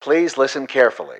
[0.00, 1.18] Please listen carefully.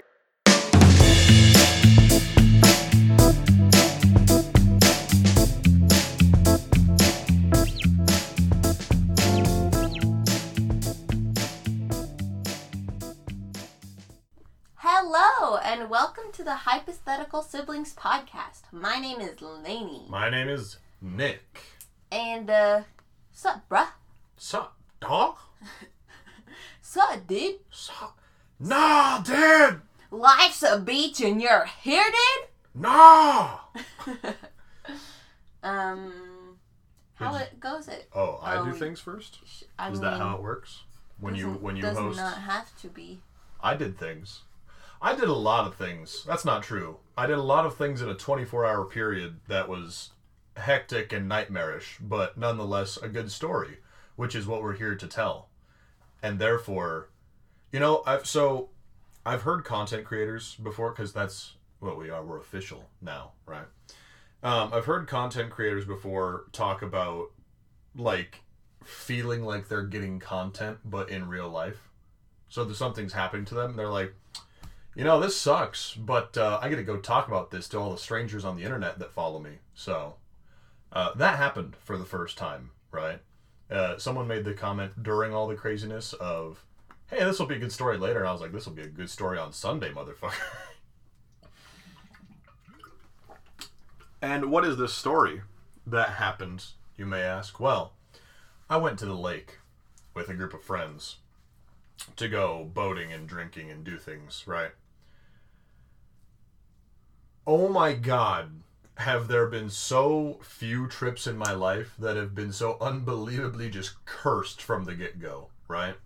[14.77, 18.63] Hello, and welcome to the Hypothetical Siblings podcast.
[18.73, 20.09] My name is Lainie.
[20.09, 21.61] My name is Nick.
[22.11, 22.83] And, uh,
[23.31, 23.89] sup, bruh?
[24.39, 25.37] Sup, dog?
[26.81, 27.57] Sup, dude?
[27.71, 28.20] Sup?
[28.61, 29.81] Nah, dude!
[30.11, 32.49] Life's a beach and you're here, dude?
[32.83, 33.59] Nah!
[35.63, 36.57] Um,
[37.17, 38.09] how Did it goes it?
[38.15, 39.41] Oh, I Oh, do we- things first?
[39.47, 40.85] sh- I Is mean, that how it works?
[41.19, 43.21] When you doesn't- when you does host not have to be.
[43.63, 44.45] I did things.
[45.03, 46.25] I did a lot of things.
[46.25, 47.01] That's not true.
[47.19, 50.13] I did a lot of things in a 24-hour period that was
[50.57, 53.81] hectic and nightmarish, but nonetheless a good story,
[54.17, 55.51] which is what we're here to tell.
[56.23, 57.10] And therefore,
[57.73, 58.71] you know, I've so
[59.25, 62.25] I've heard content creators before because that's what we are.
[62.25, 63.67] We're official now, right?
[64.43, 67.31] Um, I've heard content creators before talk about
[67.95, 68.43] like
[68.85, 71.89] feeling like they're getting content, but in real life.
[72.49, 73.77] So there's something's happening to them.
[73.77, 74.15] They're like,
[74.97, 77.93] you know, this sucks, but uh, I get to go talk about this to all
[77.93, 79.59] the strangers on the internet that follow me.
[79.75, 80.15] So
[80.93, 83.21] uh, that happened for the first time, right?
[83.71, 86.65] Uh, someone made the comment during all the craziness of,
[87.11, 88.21] hey, this will be a good story later.
[88.21, 90.33] And I was like, this will be a good story on Sunday, motherfucker.
[94.23, 95.43] and what is this story
[95.87, 97.59] that happened, you may ask?
[97.59, 97.95] Well,
[98.69, 99.59] I went to the lake
[100.15, 101.17] with a group of friends
[102.17, 104.71] to go boating and drinking and do things, right?
[107.47, 108.63] Oh my god,
[108.97, 114.05] have there been so few trips in my life that have been so unbelievably just
[114.05, 115.97] cursed from the get go, right?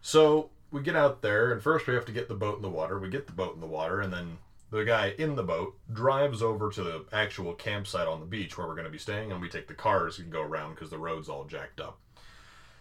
[0.00, 2.68] So we get out there, and first we have to get the boat in the
[2.68, 2.98] water.
[2.98, 4.38] We get the boat in the water, and then
[4.70, 8.66] the guy in the boat drives over to the actual campsite on the beach where
[8.66, 10.98] we're going to be staying, and we take the cars and go around because the
[10.98, 11.98] road's all jacked up.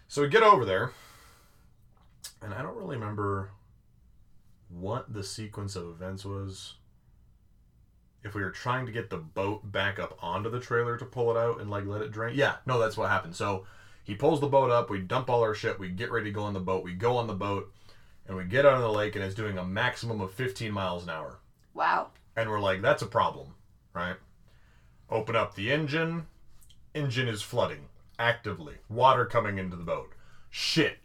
[0.07, 0.91] So we get over there,
[2.41, 3.51] and I don't really remember
[4.69, 6.75] what the sequence of events was.
[8.23, 11.31] If we were trying to get the boat back up onto the trailer to pull
[11.31, 12.35] it out and like let it drain.
[12.35, 13.35] Yeah, no, that's what happened.
[13.35, 13.65] So
[14.09, 16.41] he pulls the boat up, we dump all our shit, we get ready to go
[16.41, 17.71] on the boat, we go on the boat,
[18.27, 21.03] and we get out on the lake and it's doing a maximum of 15 miles
[21.03, 21.37] an hour.
[21.75, 22.07] Wow.
[22.35, 23.53] And we're like, that's a problem,
[23.93, 24.15] right?
[25.11, 26.25] Open up the engine.
[26.95, 27.85] Engine is flooding
[28.17, 28.77] actively.
[28.89, 30.13] Water coming into the boat.
[30.49, 30.97] Shit.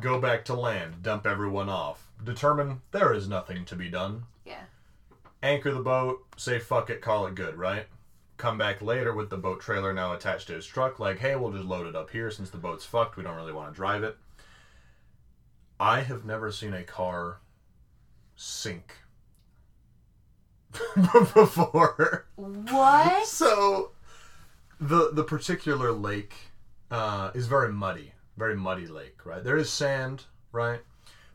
[0.00, 1.02] Go back to land.
[1.02, 2.08] Dump everyone off.
[2.24, 4.22] Determine there is nothing to be done.
[4.46, 4.62] Yeah.
[5.42, 6.24] Anchor the boat.
[6.38, 7.02] Say fuck it.
[7.02, 7.84] Call it good, right?
[8.40, 10.98] Come back later with the boat trailer now attached to his truck.
[10.98, 13.18] Like, hey, we'll just load it up here since the boat's fucked.
[13.18, 14.16] We don't really want to drive it.
[15.78, 17.40] I have never seen a car
[18.36, 18.96] sink
[21.34, 22.28] before.
[22.36, 23.26] What?
[23.26, 23.90] So
[24.80, 26.32] the the particular lake
[26.90, 29.44] uh, is very muddy, very muddy lake, right?
[29.44, 30.80] There is sand, right?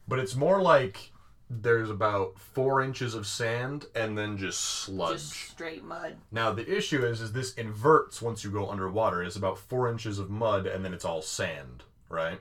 [0.08, 1.12] But it's more like
[1.50, 5.20] there's about four inches of sand and then just sludge.
[5.20, 6.16] Just straight mud.
[6.32, 9.24] Now the issue is, is this inverts once you go underwater.
[9.24, 12.40] It's about four inches of mud and then it's all sand, right?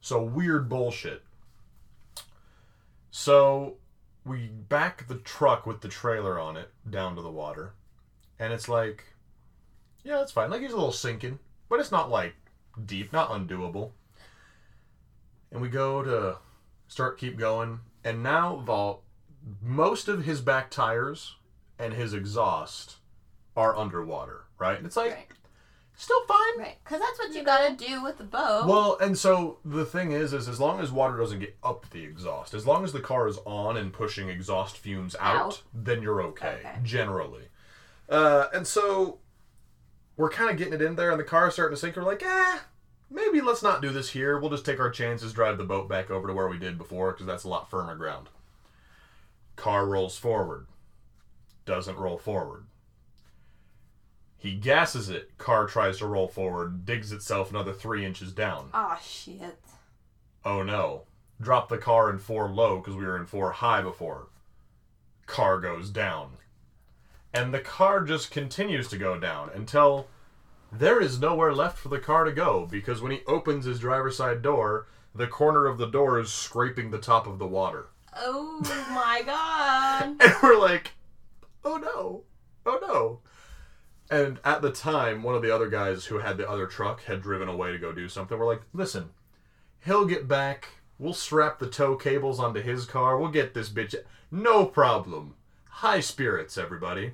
[0.00, 1.22] So weird bullshit.
[3.10, 3.76] So
[4.24, 7.72] we back the truck with the trailer on it down to the water,
[8.38, 9.04] and it's like,
[10.04, 10.50] yeah, it's fine.
[10.50, 11.38] Like he's a little sinking,
[11.68, 12.34] but it's not like
[12.86, 13.90] deep, not undoable.
[15.50, 16.36] And we go to
[16.86, 19.02] start keep going, and now Vault,
[19.62, 21.36] most of his back tires
[21.78, 22.96] and his exhaust
[23.56, 24.76] are underwater, right?
[24.76, 25.28] And it's like Right.
[25.96, 26.58] still fine.
[26.58, 26.76] Right.
[26.84, 28.66] Because that's what you gotta do with the boat.
[28.66, 32.04] Well, and so the thing is, is as long as water doesn't get up the
[32.04, 36.22] exhaust, as long as the car is on and pushing exhaust fumes out, then you're
[36.22, 36.78] okay, Okay.
[36.82, 37.48] generally.
[38.08, 39.18] Uh, and so
[40.16, 41.96] we're kind of getting it in there, and the car's starting to sink.
[41.96, 42.58] We're like, eh,
[43.10, 44.38] maybe let's not do this here.
[44.38, 47.12] We'll just take our chances, drive the boat back over to where we did before,
[47.12, 48.28] because that's a lot firmer ground.
[49.56, 50.66] Car rolls forward,
[51.66, 52.64] doesn't roll forward.
[54.38, 55.36] He gasses it.
[55.36, 58.70] Car tries to roll forward, digs itself another three inches down.
[58.72, 59.58] oh shit.
[60.44, 61.02] Oh no.
[61.40, 64.28] Drop the car in four low because we were in four high before.
[65.26, 66.32] Car goes down.
[67.32, 70.06] And the car just continues to go down until
[70.72, 74.16] there is nowhere left for the car to go because when he opens his driver's
[74.16, 77.88] side door, the corner of the door is scraping the top of the water.
[78.16, 80.16] Oh my god.
[80.20, 80.92] And we're like,
[81.64, 82.22] oh no,
[82.66, 83.20] oh no.
[84.10, 87.22] And at the time, one of the other guys who had the other truck had
[87.22, 88.36] driven away to go do something.
[88.36, 89.10] We're like, listen,
[89.84, 90.68] he'll get back
[91.00, 93.16] We'll strap the tow cables onto his car.
[93.16, 93.94] We'll get this bitch.
[94.30, 95.34] No problem.
[95.66, 97.12] High spirits, everybody.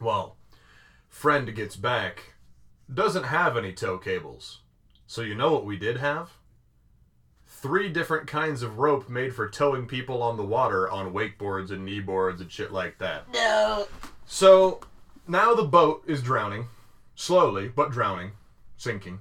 [0.00, 0.36] Well,
[1.08, 2.34] friend gets back,
[2.92, 4.60] doesn't have any tow cables.
[5.06, 6.30] So you know what we did have?
[7.46, 11.86] Three different kinds of rope made for towing people on the water on wakeboards and
[11.88, 13.32] kneeboards and shit like that.
[13.32, 13.88] No.
[14.26, 14.80] So
[15.26, 16.68] now the boat is drowning,
[17.14, 18.32] slowly, but drowning,
[18.76, 19.20] sinking.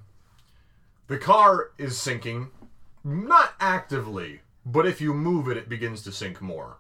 [1.07, 2.49] The car is sinking,
[3.03, 6.77] not actively, but if you move it, it begins to sink more.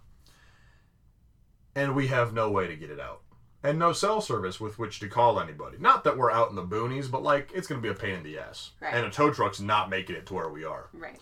[1.75, 3.21] And we have no way to get it out.
[3.67, 5.77] And no cell service with which to call anybody.
[5.77, 8.15] Not that we're out in the boonies, but like, it's going to be a pain
[8.15, 8.71] in the ass.
[8.79, 8.93] Right.
[8.93, 11.19] And a tow truck's not making it to where we are Right.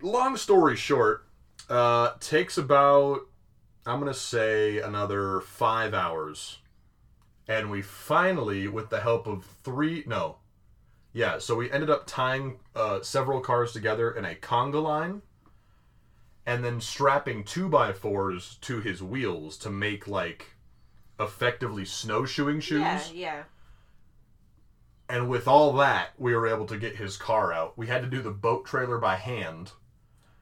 [0.00, 1.26] long story short,
[1.68, 3.20] uh, takes about
[3.84, 6.58] I'm gonna say another five hours,
[7.48, 10.36] and we finally, with the help of three, no,
[11.12, 15.22] yeah, so we ended up tying uh, several cars together in a conga line,
[16.46, 20.56] and then strapping two by fours to his wheels to make like
[21.20, 22.80] effectively snowshoeing shoes.
[22.80, 23.42] Yeah, yeah.
[25.08, 27.76] And with all that, we were able to get his car out.
[27.76, 29.72] We had to do the boat trailer by hand.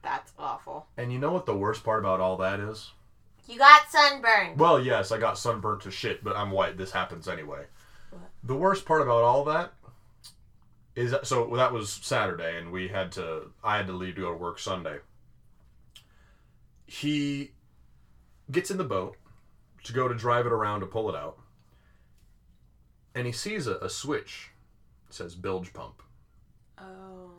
[0.01, 0.87] That's awful.
[0.97, 2.91] And you know what the worst part about all that is?
[3.47, 4.57] You got sunburned.
[4.57, 6.77] Well, yes, I got sunburned to shit, but I'm white.
[6.77, 7.65] This happens anyway.
[8.11, 8.21] What?
[8.43, 9.73] The worst part about all that
[10.95, 13.51] is that, so that was Saturday, and we had to.
[13.63, 14.99] I had to leave to go to work Sunday.
[16.91, 17.53] He
[18.51, 19.15] gets in the boat
[19.85, 21.37] to go to drive it around to pull it out,
[23.15, 24.49] and he sees a, a switch.
[25.07, 26.03] It says bilge pump.
[26.77, 27.31] Oh.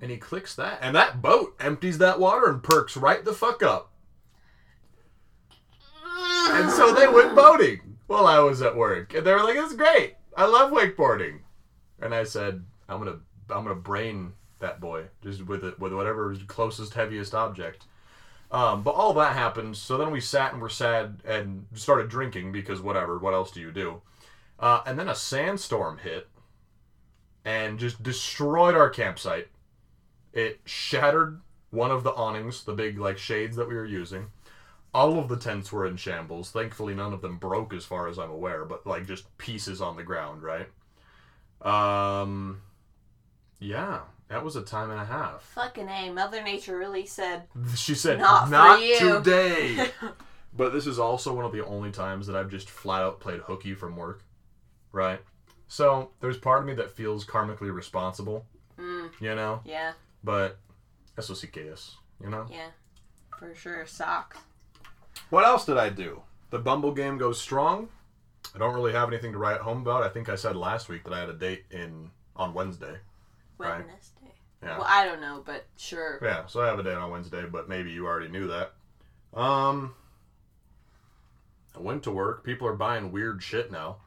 [0.00, 3.62] And he clicks that, and that boat empties that water and perks right the fuck
[3.62, 3.92] up.
[6.48, 9.12] And so they went boating while I was at work.
[9.12, 10.14] And they were like, "It's great.
[10.34, 11.40] I love wakeboarding."
[12.00, 16.34] And I said, "I'm gonna, I'm gonna brain that boy just with it, with whatever
[16.46, 17.84] closest, heaviest object."
[18.50, 19.76] Um, but all that happened.
[19.76, 23.18] So then we sat and were sad and started drinking because whatever.
[23.18, 24.02] What else do you do?
[24.58, 26.28] Uh, and then a sandstorm hit
[27.44, 29.48] and just destroyed our campsite.
[30.32, 34.26] It shattered one of the awnings, the big like shades that we were using.
[34.92, 36.50] All of the tents were in shambles.
[36.50, 39.96] Thankfully, none of them broke, as far as I'm aware, but like just pieces on
[39.96, 40.68] the ground, right?
[41.62, 42.62] Um,
[43.60, 45.42] yeah, that was a time and a half.
[45.54, 46.10] Fucking A.
[46.10, 47.42] Mother Nature really said.
[47.76, 49.90] She said, Not for "Not you." today."
[50.56, 53.40] but this is also one of the only times that I've just flat out played
[53.40, 54.22] hooky from work,
[54.92, 55.20] right?
[55.68, 58.46] So there's part of me that feels karmically responsible,
[58.78, 59.92] Mm, you know, yeah,
[60.24, 60.58] but
[61.18, 61.62] eso sí que
[62.22, 62.46] you know.
[62.50, 62.70] yeah.
[63.38, 63.86] For sure.
[63.86, 64.36] Socks.
[65.30, 66.22] What else did I do?
[66.50, 67.88] The Bumble game goes strong.
[68.54, 70.02] I don't really have anything to write home about.
[70.02, 72.96] I think I said last week that I had a date in on Wednesday.
[73.58, 73.84] Right.
[74.62, 74.78] Yeah.
[74.78, 76.18] Well, I don't know, but sure.
[76.22, 78.72] Yeah, so I have a date on Wednesday, but maybe you already knew that.
[79.34, 79.94] Um
[81.76, 82.44] I went to work.
[82.44, 83.98] People are buying weird shit now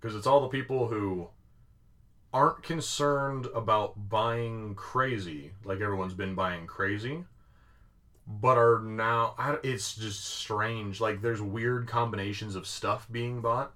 [0.00, 1.28] because it's all the people who
[2.32, 7.24] aren't concerned about buying crazy like everyone's been buying crazy
[8.26, 13.72] but are now I, it's just strange like there's weird combinations of stuff being bought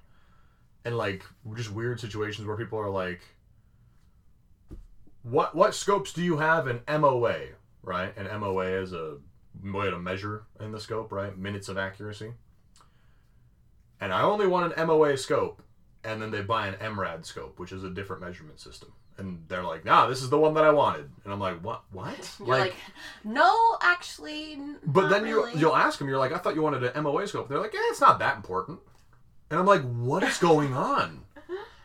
[0.84, 1.24] and like
[1.56, 3.20] just weird situations where people are like
[5.22, 7.38] what what scopes do you have in MOA
[7.82, 9.16] right and MOA is a
[9.62, 12.32] way to measure in the scope right minutes of accuracy
[14.00, 15.62] and I only want an MOA scope
[16.04, 19.62] and then they buy an MRAD scope which is a different measurement system and they're
[19.62, 22.48] like nah this is the one that I wanted and I'm like what what You're
[22.48, 22.74] like,
[23.24, 24.58] no, actually.
[24.84, 26.08] but then you really." you'll ask them.
[26.08, 27.48] You're like, I thought you wanted an MOA scope.
[27.48, 28.80] They're like, yeah, it's not that important.
[29.50, 31.21] And I'm like, what is going on?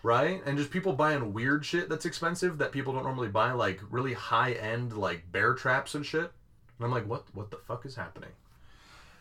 [0.03, 0.41] Right?
[0.45, 4.13] And just people buying weird shit that's expensive that people don't normally buy, like really
[4.13, 6.31] high end like bear traps and shit.
[6.77, 8.29] And I'm like, what what the fuck is happening?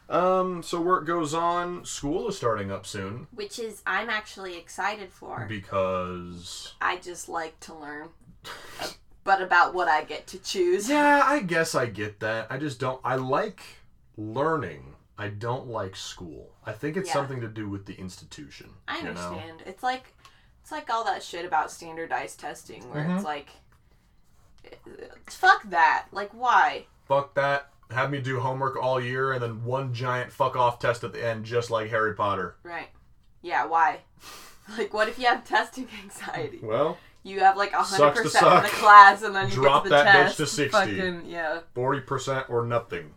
[0.09, 1.85] Um, so work goes on.
[1.85, 5.47] School is starting up soon Which is, I'm actually excited for.
[5.49, 8.11] because I just like to learn.
[8.80, 8.88] Uh,
[9.25, 10.88] but about what I get to choose.
[10.88, 12.47] yeah, I guess I get that.
[12.50, 13.00] I just don't.
[13.02, 13.61] I like
[14.16, 14.95] learning.
[15.18, 16.52] I don't like school.
[16.64, 17.14] I think it's Yeah.
[17.14, 18.71] something to do with the institution.
[18.87, 19.09] I you know?
[19.11, 19.62] understand.
[19.66, 20.14] It's like
[20.66, 23.14] it's like all that shit about standardized testing where Mhm.
[23.14, 23.50] it's like
[25.28, 26.06] fuck that.
[26.11, 26.87] Like why?
[27.06, 27.70] Fuck that.
[27.92, 31.25] Have me do homework all year and then one giant fuck off test at the
[31.25, 32.56] end, just like Harry Potter.
[32.64, 32.88] Right.
[33.42, 34.00] Yeah, why?
[34.76, 36.58] Like what if you have testing anxiety?
[36.61, 39.54] Well, You have like a hundred Sucks to percent of the class and then you
[39.54, 40.37] Drop get to the that bitch test.
[40.38, 40.73] to 60.
[40.73, 41.61] Fucking yeah.
[41.73, 43.14] forty percent or nothing.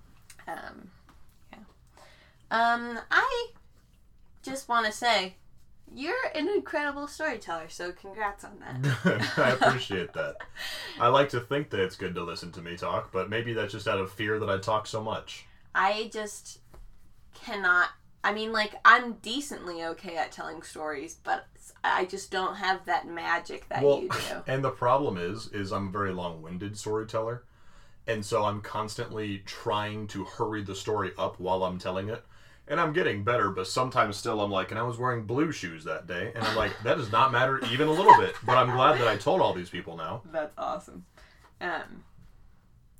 [0.47, 0.91] Um
[1.51, 1.57] yeah.
[2.51, 3.47] Um I
[4.43, 5.37] just wanna say
[5.93, 9.31] You're an incredible storyteller, so congrats on that.
[9.37, 10.35] I appreciate that.
[10.99, 13.71] I like to think that it's good to listen to me talk, but maybe that's
[13.73, 15.45] just out of fear that I talk so much.
[15.73, 16.59] I just
[17.33, 17.89] cannot.
[18.23, 21.47] I mean, like, I'm decently okay at telling stories, but
[21.83, 24.43] I just don't have that magic that Well, you do.
[24.47, 27.43] and the problem is, is I'm a very long-winded storyteller,
[28.07, 32.23] and so I'm constantly trying to hurry the story up while I'm telling it.
[32.69, 35.83] And I'm getting better, but sometimes still I'm like, and I was wearing blue shoes
[35.85, 38.35] that day, and I'm like, that does not matter even a little bit.
[38.45, 40.21] But I'm glad that I told all these people now.
[40.31, 41.05] That's awesome.
[41.59, 42.03] Um,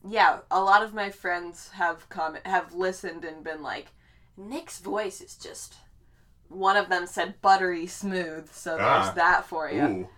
[0.08, 3.88] yeah, a lot of my friends have comment have listened and been like,
[4.36, 5.76] Nick's voice is just.
[6.48, 9.14] One of them said buttery smooth, so there's Ah.
[9.16, 9.84] that for you.
[9.84, 10.10] Ooh,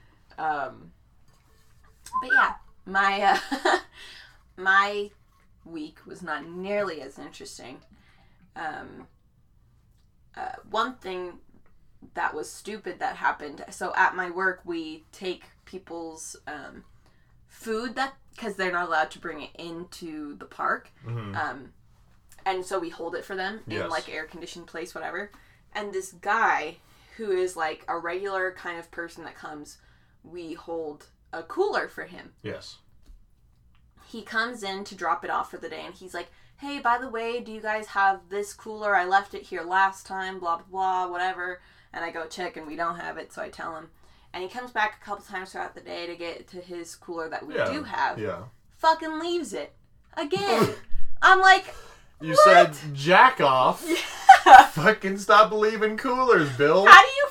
[0.41, 0.93] Um,
[2.21, 2.53] but yeah,
[2.85, 3.77] my uh,
[4.57, 5.11] my
[5.65, 7.81] week was not nearly as interesting.
[8.55, 9.07] Um,
[10.37, 11.39] uh, one thing
[12.13, 13.63] that was stupid that happened.
[13.69, 16.83] So at my work, we take people's um,
[17.47, 21.35] food that because they're not allowed to bring it into the park, Mhm.
[21.35, 21.73] um,
[22.45, 25.31] and so we hold it for them in like air conditioned place, whatever.
[25.73, 26.77] And this guy
[27.17, 29.77] who is like a regular kind of person that comes,
[30.23, 32.33] we hold a cooler for him.
[32.41, 32.77] yes.
[34.07, 36.29] He comes in to drop it off for the day, and he's like,
[36.61, 38.95] "Hey, by the way, do you guys have this cooler?
[38.95, 40.39] I left it here last time.
[40.39, 41.61] Blah blah blah, whatever."
[41.93, 43.89] And I go check, and we don't have it, so I tell him.
[44.33, 47.27] And he comes back a couple times throughout the day to get to his cooler
[47.29, 47.69] that we Yeah.
[47.71, 48.17] do have.
[48.17, 48.43] Yeah.
[48.77, 49.73] Fucking leaves it
[50.15, 50.69] again.
[51.21, 51.65] I'm like,
[52.21, 52.73] You What?
[52.75, 53.85] said jack off.
[54.43, 54.65] Yeah.
[54.67, 56.85] Fucking stop believing coolers, Bill.
[56.87, 57.30] How do you forget?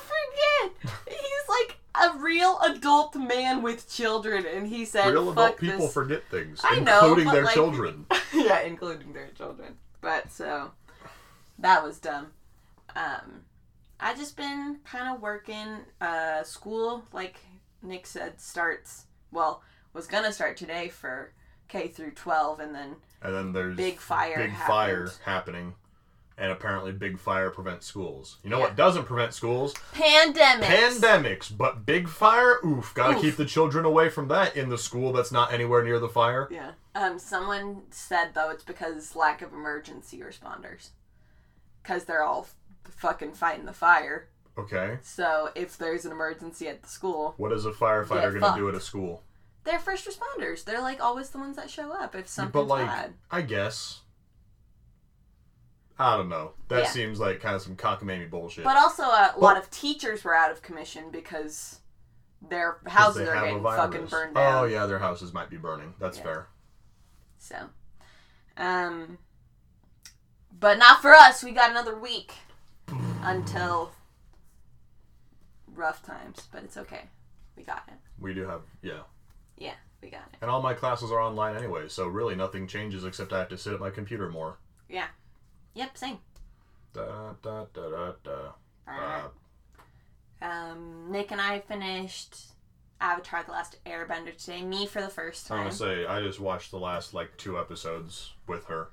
[1.95, 6.23] a real adult man with children, and he said, Real "Fuck adult people this." forget
[6.31, 8.05] things, I including but, their like- children.
[8.33, 9.75] yeah, including their children.
[9.99, 10.71] But so
[11.59, 12.27] that was dumb.
[12.95, 13.41] Um,
[13.99, 15.79] I just been kind of working.
[15.99, 17.37] Uh, school, like
[17.81, 19.61] Nick said, starts well
[19.93, 21.33] was gonna start today for
[21.67, 24.67] K through twelve, and then And then there's Big fire big happened.
[24.67, 25.73] fire happening,
[26.41, 28.37] and apparently big fire prevents schools.
[28.43, 28.63] You know Yeah.
[28.65, 29.73] what doesn't prevent schools?
[29.93, 30.63] pandemics.
[30.63, 31.55] Pandemics.
[31.55, 33.21] But big fire, oof, gotta Oof.
[33.21, 36.47] keep the children away from that in the school that's not anywhere near the fire.
[36.51, 36.71] Yeah.
[36.95, 40.89] Um, someone said though it's because lack of emergency responders,
[41.83, 42.55] because they're all f-
[42.95, 44.27] fucking fighting the fire.
[44.57, 44.97] Okay.
[45.01, 48.75] So if there's an emergency at the school, What is a firefighter gonna do at
[48.75, 49.23] a school?
[49.63, 50.65] they're first responders.
[50.65, 53.13] They're like always the ones that show up if something's but like, bad.
[53.29, 54.01] I guess.
[56.01, 56.53] I don't know.
[56.69, 56.89] That Yeah.
[56.89, 58.63] seems like kind of some cockamamie bullshit.
[58.63, 61.79] But also a Well- lot of teachers were out of commission because
[62.41, 63.79] their 'Cause houses they are have a getting virus.
[63.93, 64.63] fucking burned down.
[64.63, 65.93] Oh yeah, their houses might be burning.
[65.99, 66.23] That's Yeah.
[66.23, 66.47] fair.
[67.37, 67.69] So,
[68.57, 69.17] um,
[70.51, 71.43] but not for us.
[71.43, 72.33] We got another week
[73.21, 73.91] until
[75.67, 77.09] rough times, but it's okay.
[77.55, 77.93] We got it.
[78.19, 79.03] We do have yeah.
[79.57, 80.37] Yeah, we got it.
[80.41, 83.57] And all my classes are online anyway, so really nothing changes except I have to
[83.57, 84.57] sit at my computer more.
[85.73, 86.17] Yep, same.
[86.93, 88.51] Da, da, da, da, da.
[88.87, 89.29] Uh,
[90.41, 92.35] Um, Nick and I finished
[92.99, 94.63] Avatar: The Last Airbender today.
[94.63, 95.59] Me for the first time.
[95.59, 98.89] I'm gonna say I just watched the last like two episodes with her.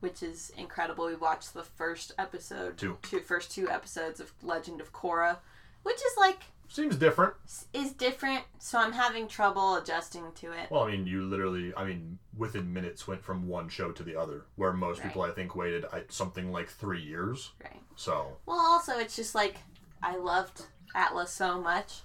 [0.00, 1.04] which is incredible.
[1.06, 2.96] We watched the first episode, Two.
[3.02, 5.36] two first two episodes of Legend of Korra,
[5.82, 7.34] which is like Seems different.
[7.74, 8.44] is different.
[8.60, 10.70] So I'm having trouble adjusting to it.
[10.70, 14.14] Well, I mean, you literally, I mean, within minutes went from one show to the
[14.14, 15.08] other, where most Right.
[15.08, 17.50] people I think waited I, something like three years.
[17.62, 17.82] Right.
[17.96, 19.56] So Well, also it's just like
[20.00, 20.62] I loved
[20.94, 22.02] Atlas so much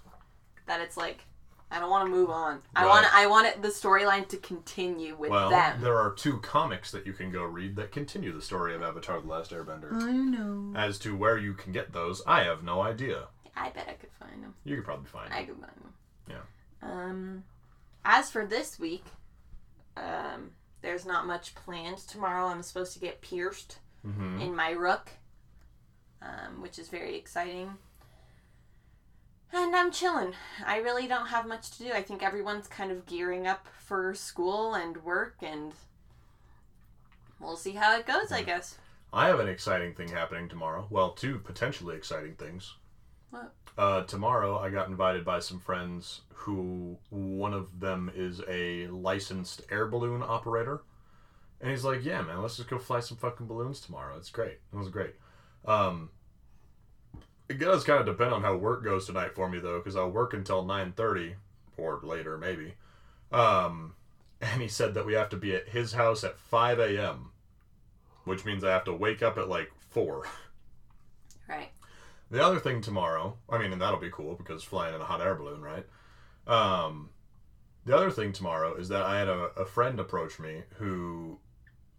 [0.66, 1.26] that it's like
[1.70, 2.62] I don't want to move on.
[2.76, 5.82] I want I want it, the storyline to continue with well, them.
[5.82, 9.22] there are two comics that you can go read that continue the story of Avatar:
[9.22, 9.92] The Last Airbender.
[9.94, 10.74] I know.
[10.76, 13.28] As to where you can get those, I have no idea.
[13.56, 14.54] I bet I could find them.
[14.64, 15.32] You could probably find.
[15.32, 15.38] Them.
[15.38, 15.94] I could find them.
[16.30, 16.42] Yeah.
[16.90, 17.44] Um,
[18.04, 19.06] as for this week,
[19.98, 21.98] um, there's not much planned.
[22.00, 24.40] Tomorrow I'm supposed to get pierced Mm-hmm.
[24.40, 25.10] in my rook,
[26.22, 27.72] um, which is very exciting.
[29.52, 30.34] And I'm chilling.
[30.64, 31.92] I really don't have much to do.
[31.92, 35.74] I think everyone's kind of gearing up for school and work, and
[37.40, 38.78] we'll see how it goes, I guess.
[39.12, 40.86] I have an exciting thing happening tomorrow.
[40.92, 42.76] Well, two potentially exciting things.
[43.36, 43.52] What?
[43.78, 49.64] Uh, tomorrow, I got invited by some friends who one of them is a licensed
[49.70, 50.84] air balloon operator.
[51.60, 54.16] And he's like, Yeah, man, let's just go fly some fucking balloons tomorrow.
[54.18, 54.60] It's great.
[54.72, 55.16] It was great.
[55.66, 56.12] Um,
[57.50, 60.10] it does kind of depend on how work goes tonight for me, though, because I'll
[60.10, 61.36] work until 9.30
[61.78, 62.76] or later, maybe.
[63.32, 63.94] Um,
[64.42, 67.32] and he said that we have to be at his house at 5 a.m.,
[68.24, 70.26] which means I have to wake up at like 4.
[72.32, 75.22] The other thing tomorrow, I mean, and that'll be cool because flying in a hot
[75.22, 75.86] air balloon, right?
[76.48, 77.10] Um,
[77.86, 81.40] the other thing tomorrow is that I had a, a friend approach me who,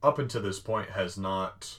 [0.02, 1.78] up until this point, has not,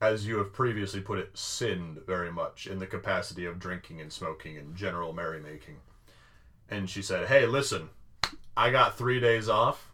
[0.00, 4.12] as you have previously put it, sinned very much in the capacity of drinking and
[4.12, 5.76] smoking and general merrymaking.
[6.68, 7.90] And she said, "Hey, listen,
[8.56, 9.92] I got three days off.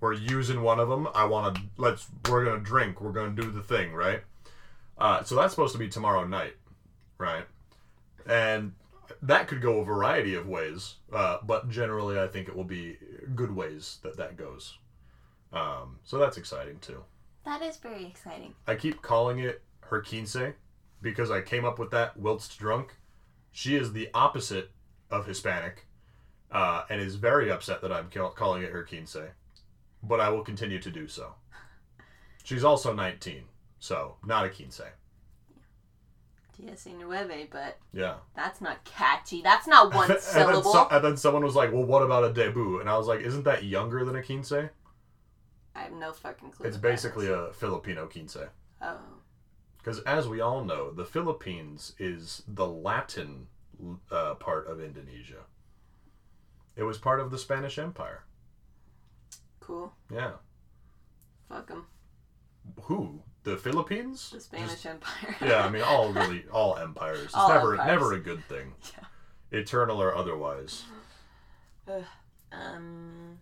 [0.00, 1.06] We're using one of them.
[1.14, 2.08] I want to let's.
[2.30, 3.02] We're gonna drink.
[3.02, 4.22] We're gonna do the thing, right?
[4.98, 6.56] Uh, so that's supposed to be tomorrow night,
[7.18, 7.44] right?
[8.26, 8.72] And
[9.22, 12.98] that could go a variety of ways, uh, but generally, I think it will be
[13.34, 14.78] good ways that that goes.
[15.52, 17.04] Um, so that's exciting too.
[17.44, 18.54] That is very exciting.
[18.66, 20.36] I keep calling it her quince
[21.00, 22.96] because I came up with that whilst drunk.
[23.50, 24.70] She is the opposite
[25.10, 25.86] of Hispanic
[26.50, 29.16] uh, and is very upset that I'm ca- calling it her quince,
[30.02, 31.34] but I will continue to do so.
[32.44, 33.44] She's also 19,
[33.78, 34.80] so not a quince.
[36.56, 38.16] Diez nueve, but Yeah.
[38.34, 39.42] that's not catchy.
[39.42, 40.72] That's not one and, then syllable.
[40.72, 42.80] so- and then someone was like, well, what about a debut?
[42.80, 44.52] And I was like, isn't that younger than a quince?
[44.52, 44.68] I
[45.74, 46.66] have no fucking clue.
[46.66, 48.36] It's basically a Filipino quince.
[48.82, 48.96] Oh.
[49.78, 53.46] Because as we all know, the Philippines is the Latin
[54.10, 55.44] uh, part of Indonesia.
[56.74, 58.24] It was part of the Spanish Empire.
[59.60, 59.92] Cool.
[60.12, 60.32] Yeah.
[61.48, 61.86] Fuck them.
[62.82, 63.20] Who?
[63.44, 64.30] The Philippines?
[64.30, 65.36] The Spanish Just- Empire.
[65.40, 67.24] yeah, I mean, all really, all empires.
[67.26, 67.86] It's All never, empires.
[67.88, 68.74] never a good thing.
[69.50, 70.84] Eternal or otherwise.
[72.52, 73.38] Um,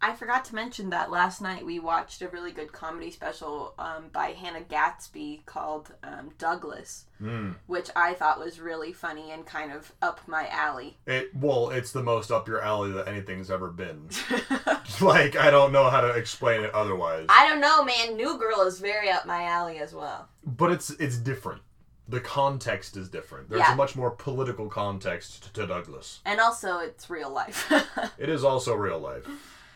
[0.00, 4.04] I forgot to mention that last night we watched a really good comedy special um,
[4.12, 7.56] by Hannah Gadsby called um, Douglas, Mm.
[7.66, 10.98] which I thought was really funny and kind of up my alley.
[11.04, 14.08] It well, it's the most up your alley that anything's ever been.
[15.00, 17.26] like I don't know how to explain it otherwise.
[17.28, 18.16] I don't know, man.
[18.16, 20.28] New Girl is very up my alley as well.
[20.46, 21.62] but it's it's different.
[22.08, 23.50] The context is different.
[23.50, 23.72] There's Yeah.
[23.74, 26.20] a much more political context to, to Douglas.
[26.24, 27.70] And also, it's real life.
[28.18, 29.26] It is also real life.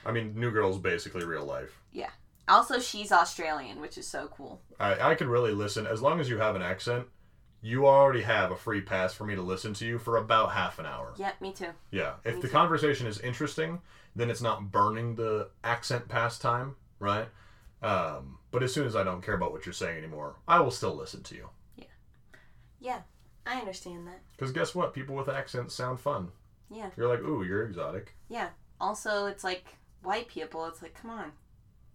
[0.04, 1.80] I mean, New Girl's basically real life.
[1.92, 2.11] Yeah.
[2.49, 4.61] Also, she's Australian, which is so cool.
[4.80, 7.06] I, I could really listen as long as you have an accent.
[7.65, 10.80] You already have a free pass for me to listen to you for about half
[10.80, 11.15] an hour.
[11.17, 11.69] Yep, me too.
[11.93, 12.15] Yeah.
[12.25, 12.52] If Me the too.
[12.52, 13.80] conversation is interesting,
[14.17, 17.28] then it's not burning the accent pastime, right?
[17.80, 20.73] Um, but as soon as I don't care about what you're saying anymore, I will
[20.73, 21.49] still listen to you.
[21.76, 21.84] Yeah.
[22.80, 23.00] Yeah,
[23.47, 24.21] I understand that.
[24.36, 24.93] Because guess what?
[24.93, 26.32] People with accents sound fun.
[26.69, 26.91] Yeah.
[26.97, 28.17] You're like, ooh, you're exotic.
[28.28, 28.49] Yeah.
[28.80, 29.67] Also, it's like
[30.02, 30.67] white people.
[30.67, 31.32] It's like, come on,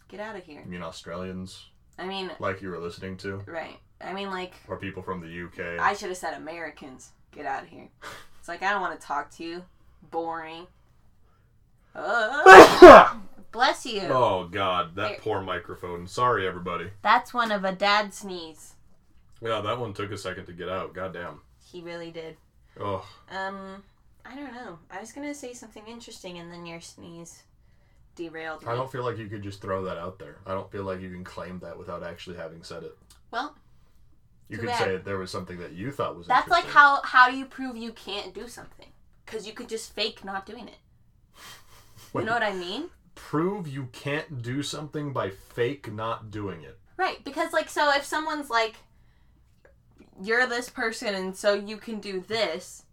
[0.07, 0.61] get out of here.
[0.63, 1.65] You mean Australians,
[1.99, 3.77] I mean, like you were listening to, right.
[4.01, 5.79] I mean, like, or people from the UK.
[5.79, 7.11] I should have said Americans.
[7.31, 7.89] Get out of here.
[8.39, 9.63] It's like, I don't want to talk to you.
[10.09, 10.67] Boring.
[13.51, 14.01] Bless you.
[14.03, 15.19] oh God, that Here.
[15.21, 16.07] poor microphone.
[16.07, 16.91] Sorry, everybody.
[17.01, 18.75] That's one of a dad sneeze.
[19.41, 20.93] Yeah, that one took a second to get out.
[20.93, 21.41] Goddamn.
[21.63, 22.37] He really did.
[22.79, 23.83] Oh, Um,
[24.25, 24.79] I don't know.
[24.91, 27.43] I was gonna say something interesting, and then your sneeze
[28.17, 28.67] derailed me.
[28.71, 30.37] I don't feel like you could just throw that out there.
[30.45, 32.97] I don't feel like you can claim that without actually having said it.
[33.31, 33.55] Well,
[34.49, 34.79] You could bad.
[34.83, 37.77] say there was something that you thought was that's like how how do you prove
[37.77, 38.87] you can't do something?
[39.25, 40.77] Because you could just fake not doing it.
[42.13, 42.89] You know what I mean?
[43.15, 46.77] prove you can't do something by fake not doing it.
[46.97, 48.75] Right, because like so if someone's like
[50.21, 52.83] you're this person and so you can do this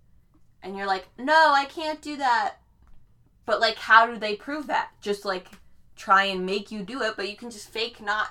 [0.62, 2.56] and you're like, "No, I can't do that."
[3.46, 4.90] But like how do they prove that?
[5.00, 5.48] Just like
[5.96, 8.28] try and make you do it, but you can just fake not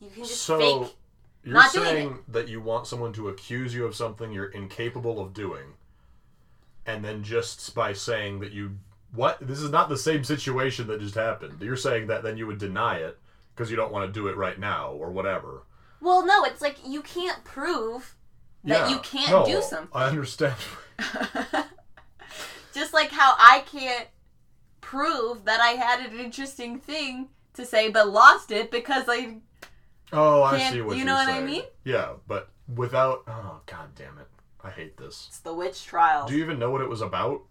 [0.00, 0.94] you can just So fake
[1.44, 5.20] you're not doing saying that you want someone to accuse you of something you're incapable
[5.20, 5.74] of doing,
[6.86, 8.78] and then just by saying that you
[9.14, 11.60] what this is not the same situation that just happened.
[11.60, 13.18] You're saying that then you would deny it
[13.54, 15.62] because you don't want to do it right now or whatever.
[16.00, 18.16] Well, no, it's like you can't prove
[18.64, 19.90] that you can't no, do something.
[19.92, 20.54] I understand.
[22.74, 24.08] Just like how I can't
[24.84, 29.38] prove that I had an interesting thing to say but lost it because I
[30.12, 31.64] Oh, I see what you know what I mean?
[31.84, 34.28] Yeah, but without oh god damn it.
[34.62, 35.26] I hate this.
[35.28, 36.30] it's the witch trials.
[36.30, 37.42] Do you even know what it was about?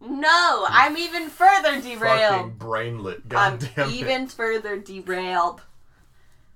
[0.00, 2.52] No, I'm even further derailed.
[2.52, 3.28] Fucking brainlet.
[3.28, 5.62] God I'm damn even further derailed.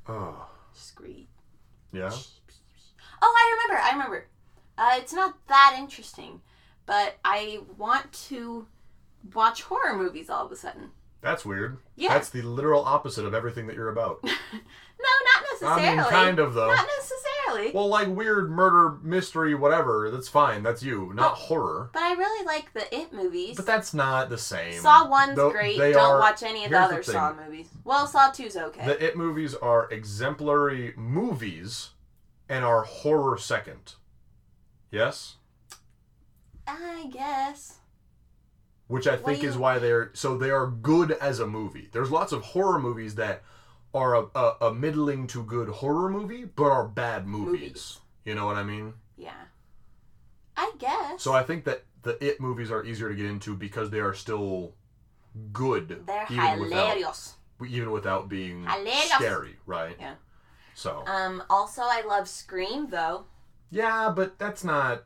[0.07, 0.49] Oh.
[0.75, 1.27] Screed.
[1.93, 2.11] Yeah.
[3.23, 3.83] Oh, I remember.
[3.83, 4.27] I remember.
[4.77, 6.41] Uh, it's not that interesting,
[6.87, 8.67] but I want to
[9.35, 10.91] watch horror movies all of a sudden.
[11.23, 11.79] That's weird.
[11.97, 12.15] Yeah.
[12.15, 14.25] That's the literal opposite of everything that you're about.
[15.03, 15.99] No, not necessarily.
[15.99, 16.75] I mean, kind of though.
[16.75, 17.71] Not necessarily.
[17.73, 20.11] Well, like weird murder, mystery, whatever.
[20.11, 20.63] That's fine.
[20.63, 21.89] That's you, not horror.
[21.95, 23.57] but I really like the It movies.
[23.57, 24.75] But that's not the same.
[24.79, 25.79] Saw one's Though great.
[25.79, 27.35] Don't are- watch any of the here's the other.
[27.39, 27.69] Saw movies.
[27.83, 28.85] Well, Saw 2's okay.
[28.89, 31.93] The It movies are exemplary movies,
[32.47, 33.95] and are horror second.
[34.91, 35.37] Yes?
[36.67, 37.79] I guess.
[38.91, 41.89] Which I think is why they're so they are good as a movie.
[41.93, 43.43] There's lots of horror movies that
[43.95, 47.61] are a, a, a middling to good horror movie, but are bad movies.
[47.61, 47.99] Movies.
[48.25, 48.95] You know what I mean?
[49.17, 49.31] Yeah.
[50.57, 51.23] I guess.
[51.23, 54.13] So I think that the It movies are easier to get into because they are
[54.15, 54.75] still
[55.53, 56.97] good, They're even without
[57.69, 59.11] even without being Hilarious.
[59.11, 59.97] scary, right?
[60.01, 60.15] Yeah.
[60.75, 61.43] So Um.
[61.49, 63.27] Also, I love Scream though.
[63.71, 65.05] yeah, but that's not.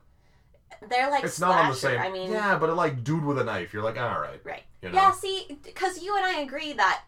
[0.89, 1.55] They're like It's slasher.
[1.57, 2.01] not on the same.
[2.01, 4.63] I mean, yeah, but like dude with a knife, you're like, all right, right.
[4.83, 4.95] you know.
[4.95, 5.11] Yeah.
[5.13, 7.03] See, because you and I agree that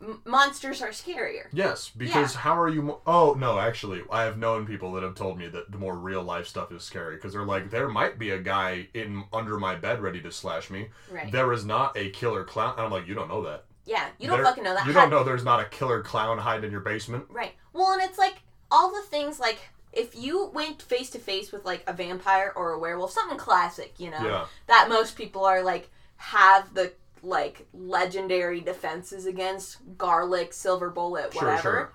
[0.00, 1.46] m- monsters are scarier.
[1.52, 2.82] Yes, because how are you?
[2.82, 5.94] Mo- oh no, actually, I have known people that have told me that the more
[5.96, 9.58] real life stuff is scary because they're like, there might be a guy in under
[9.58, 10.88] my bed ready to slash me.
[11.10, 11.30] Right.
[11.30, 12.74] There is not a killer clown.
[12.76, 13.64] And I'm like, you don't know that.
[13.86, 14.08] yeah.
[14.18, 14.86] You don't There- fucking know that.
[14.86, 17.26] You don't know there's not a killer clown hiding in your basement.
[17.30, 17.52] Right.
[17.72, 18.36] Well, and it's like
[18.70, 19.58] all the things like
[19.96, 23.94] if you went face to face with like a vampire or a werewolf, something classic,
[23.98, 24.46] you know, Yeah.
[24.66, 31.42] that most people are like have the like legendary defenses against garlic, silver bullet, Sure,
[31.42, 31.60] whatever.
[31.62, 31.92] sure.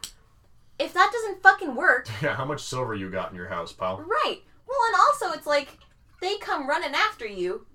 [0.80, 3.98] If that doesn't fucking work, Yeah, how much silver you got in your house, pal?
[3.98, 4.40] right.
[4.68, 5.78] Well, and also it's like
[6.22, 7.66] they come running after you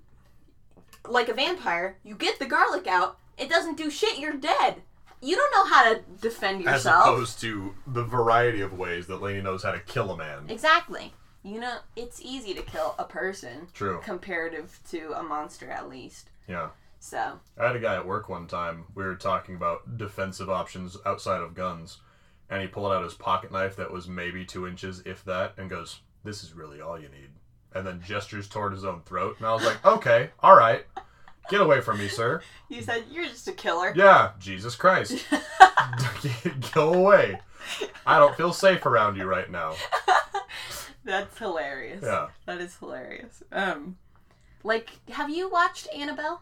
[1.07, 1.97] like a vampire.
[2.03, 4.81] You get the garlic out, it doesn't do shit, you're dead.
[5.21, 7.07] You don't know how to defend yourself.
[7.07, 10.45] As opposed to the variety of ways that Lainie knows how to kill a man.
[10.49, 11.13] Exactly.
[11.43, 14.01] You know, it's easy to kill a person True.
[14.03, 16.29] comparative to a monster, at least.
[16.47, 16.69] Yeah.
[16.99, 18.85] So, I had a guy at work one time.
[18.95, 21.99] We were talking about defensive options outside of guns,
[22.49, 25.69] and he pulled out his pocket knife that was maybe two inches, if that, and
[25.69, 27.29] goes, "This is really all you need."
[27.73, 30.85] And then gestures toward his own throat, and I was like, "Okay, all right,
[31.49, 33.93] get away from me, sir." you said you're just a killer.
[33.95, 35.25] Yeah, Jesus Christ,
[36.73, 37.39] go away.
[38.05, 39.73] I don't feel safe around you right now.
[41.03, 42.03] That's hilarious.
[42.03, 42.27] Yeah.
[42.45, 43.43] That is hilarious.
[43.51, 43.97] Um,
[44.63, 46.41] like, have you watched Annabelle?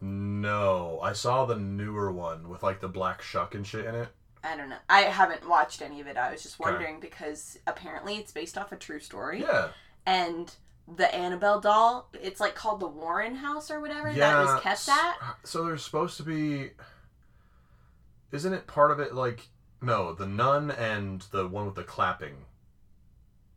[0.00, 4.08] No, I saw the newer one with like the black shuck and shit in it.
[4.42, 4.76] I don't know.
[4.88, 6.16] I haven't watched any of it.
[6.16, 6.70] I was just Okay.
[6.70, 9.40] wondering because apparently it's based off a true story.
[9.42, 9.68] Yeah,
[10.06, 10.54] And
[10.96, 14.32] the Annabelle doll, it's like called the Warren House or whatever yeah.
[14.32, 15.14] that was kept at.
[15.44, 16.70] So there's supposed to be.
[18.32, 19.48] Isn't it part of it like
[19.82, 20.14] no?
[20.14, 22.44] The nun and the one with the clapping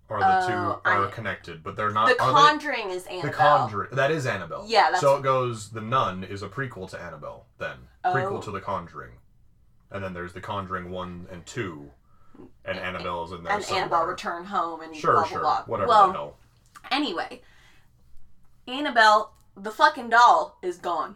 [0.09, 2.07] are the Oh, two are I- connected, but they're not.
[2.07, 3.29] The Conjuring is they, Annabelle.
[3.31, 3.89] the Conjuring.
[3.95, 4.65] That is Annabelle.
[4.67, 5.69] Yeah, that's- So it goes.
[5.69, 7.45] The nun is a prequel to Annabelle.
[7.59, 8.13] Then Oh.
[8.13, 9.13] prequel to the Conjuring,
[9.91, 11.91] and then there's the Conjuring one and two,
[12.65, 13.83] and Annabelle is in there and somewhere.
[13.83, 15.63] Annabelle return home and Sure, blah blah sure, blah.
[15.65, 16.37] whatever well, the hell.
[16.91, 17.41] Anyway,
[18.67, 21.15] Annabelle, the fucking doll, is gone.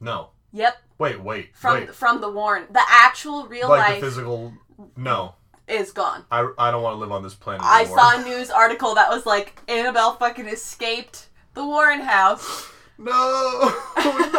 [0.00, 1.94] No, Yep, wait, wait, from wait.
[1.94, 4.52] from the Warren, the actual real Like life the physical.
[4.96, 5.34] No,
[5.68, 6.24] is gone.
[6.30, 7.74] I, I don't want to live on this planet anymore.
[7.74, 7.98] I anymore.
[7.98, 12.68] saw a news article that was like Annabelle fucking escaped the Warren house.
[12.98, 14.30] No, oh,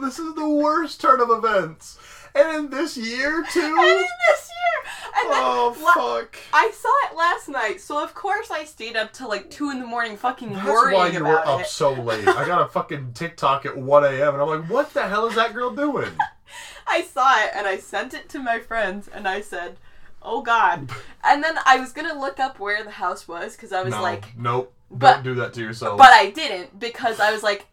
[0.00, 1.98] no, this is the worst turn of events.
[2.34, 3.60] And in this year too.
[3.78, 6.36] And in this year, and then Oh la- fuck.
[6.52, 9.78] I saw it last night, so of course I stayed up till like two in
[9.80, 11.66] the morning, fucking That's worrying why you were up it.
[11.68, 12.26] so late.
[12.26, 14.34] I got a fucking TikTok at 1 a.m.
[14.34, 16.10] and I'm like, what the hell is that girl doing?
[16.86, 19.76] I saw it and I sent it to my friends and I said,
[20.22, 20.90] "Oh God!"
[21.24, 24.02] And then I was gonna look up where the house was because I was no,
[24.02, 24.72] like, nope.
[24.90, 25.98] but- don't do that to yourself.
[25.98, 27.66] but I didn't because I was like,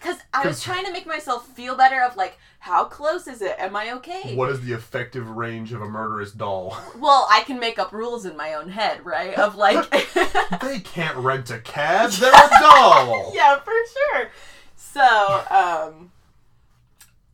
[0.00, 2.02] because I was trying to make myself feel better.
[2.02, 3.56] Of like, how close is it?
[3.58, 4.34] Am I okay?
[4.34, 6.76] what is the effective range of a murderous doll?
[6.98, 9.34] Well, I can make up rules in my own head, right?
[9.34, 9.90] Of like,
[10.62, 12.10] they can't rent a cab.
[12.12, 13.32] They're a doll.
[13.34, 14.30] yeah, for sure.
[14.74, 16.10] So, um,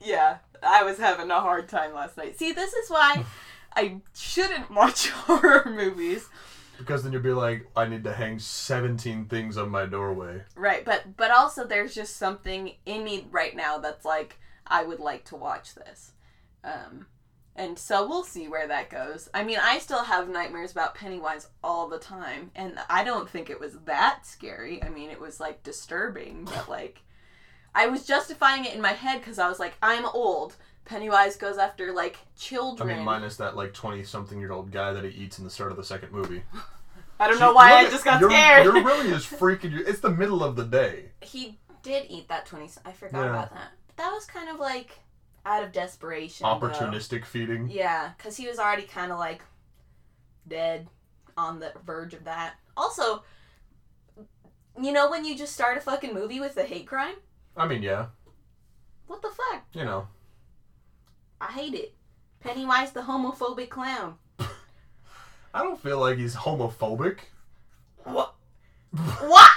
[0.00, 2.38] yeah, I was having a hard time last night.
[2.38, 3.24] See, this is why
[3.74, 6.28] I shouldn't watch horror movies.
[6.82, 10.42] Because then you'll be like, I need to hang 17 things on my doorway.
[10.56, 15.00] Right, but but also there's just something in me right now that's like I would
[15.00, 16.12] like to watch this.
[16.64, 17.06] Um
[17.54, 19.28] and so we'll see where that goes.
[19.34, 23.50] I mean, I still have nightmares about Pennywise all the time, and I don't think
[23.50, 24.82] it was that scary.
[24.82, 27.02] I mean, it was like disturbing, but like
[27.74, 30.56] I was justifying it in my head cuz I was like, I'm old.
[30.84, 32.88] Pennywise goes after like children.
[32.88, 32.96] I children.
[32.96, 35.70] mean, minus that like 20 something year old guy that he eats in the start
[35.70, 36.42] of the second movie.
[37.20, 38.64] I don't know why I just got you're, scared.
[38.64, 39.84] You're really just freaking you.
[39.86, 41.10] It's the middle of the day.
[41.20, 43.30] he did eat that 20 I forgot Yeah.
[43.30, 43.72] about that.
[43.86, 44.98] But that was kind of like
[45.46, 46.44] out of desperation.
[46.44, 46.54] though.
[46.58, 47.68] Opportunistic feeding.
[47.70, 49.42] Yeah, because he was already kind of like
[50.48, 50.88] dead
[51.36, 52.54] on the verge of that.
[52.76, 53.22] Also,
[54.80, 57.14] you know when you just start a fucking movie with a hate crime?
[57.56, 58.06] I mean, yeah,
[59.06, 59.64] What the fuck?
[59.74, 60.08] you know.
[61.42, 61.92] I hate it.
[62.40, 64.14] Pennywise the homophobic clown.
[65.54, 67.18] I don't feel like he's homophobic.
[68.04, 68.34] What?
[69.20, 69.50] What?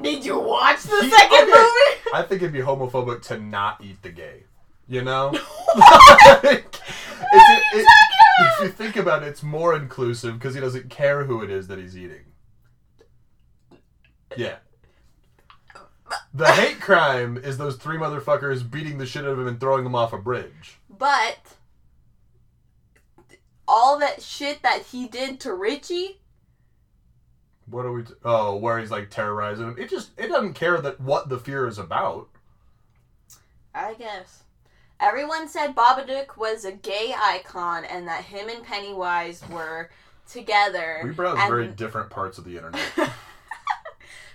[0.00, 1.46] Did you watch the He- second okay.
[1.46, 2.10] movie?
[2.14, 4.44] I think it'd be homophobic to not eat the gay.
[4.88, 5.32] You know?
[7.32, 7.86] It's- it-
[8.38, 11.66] if you think about it, it's more inclusive because he doesn't care who it is
[11.68, 12.20] that he's eating.
[14.36, 14.56] Yeah.
[16.34, 19.84] The hate crime is those three motherfuckers beating the shit out of him and throwing
[19.86, 20.78] him off a bridge.
[20.98, 21.38] But
[23.68, 26.20] all that shit that he did to Richie,
[27.68, 28.02] What are we?
[28.04, 29.76] T- oh, where he's like terrorizing him.
[29.78, 32.28] It just it doesn't care that what the fear is about.
[33.74, 34.44] I guess.
[34.98, 39.90] Everyone said Babadook was a gay icon and that him and Pennywise were
[40.30, 41.02] together.
[41.04, 42.80] We browse and- very different parts of the internet.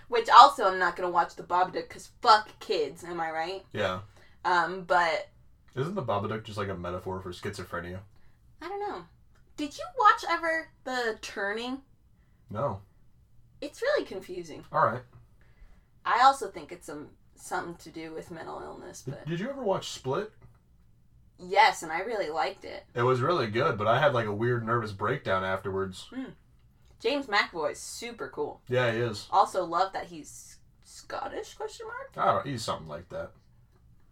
[0.10, 3.64] Which also I'm not gonna watch the Babadook because fuck kids, am I right?
[3.74, 4.02] Yeah.
[4.44, 5.30] Um, but
[5.76, 8.00] Isn't the Babadook just like a metaphor for schizophrenia?
[8.62, 9.04] I don't know.
[9.58, 11.82] Did you watch ever the Turning?
[12.50, 12.82] No.
[13.62, 14.66] It's really confusing.
[14.72, 15.02] All right.
[16.06, 19.64] I also think it's some something to do with mental illness, but did you ever
[19.64, 20.32] watch Split?
[21.44, 22.84] yes, and I really liked it.
[22.94, 26.08] It was really good, but I had like a weird nervous breakdown afterwards.
[26.14, 26.32] Hmm.
[27.00, 28.62] James McAvoy is super cool.
[28.68, 29.28] Yeah, he is.
[29.32, 31.56] Also, love that he's Scottish?
[31.56, 32.12] Question mark.
[32.16, 32.48] I don't.
[32.48, 33.32] He's something like that.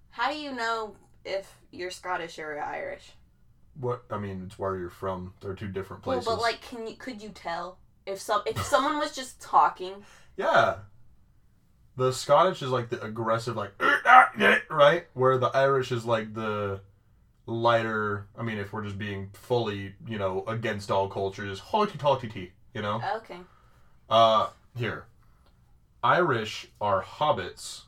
[0.10, 3.12] How do you know if you're Scottish or Irish?
[3.80, 4.04] What?
[4.10, 5.34] I mean, it's where you're from.
[5.42, 6.26] They're two different places.
[6.26, 10.04] Well, but like, can you could you tell if some if someone was just talking?
[10.36, 10.78] Yeah.
[11.96, 13.72] The Scottish is like the aggressive, like
[14.70, 16.80] right, where the Irish is like the
[17.46, 18.28] lighter.
[18.38, 22.52] I mean, if we're just being fully, you know, against all cultures, hoity toity tea,
[22.74, 23.02] you know.
[23.18, 23.40] Okay.
[24.10, 25.06] Uh, here,
[26.04, 27.84] Irish are hobbits.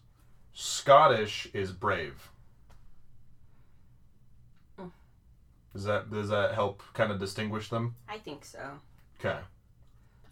[0.54, 2.30] Scottish is brave.
[4.80, 4.92] Mm.
[5.74, 7.96] Does that does that help kind of distinguish them?
[8.10, 8.60] I think so.
[9.20, 9.40] Okay.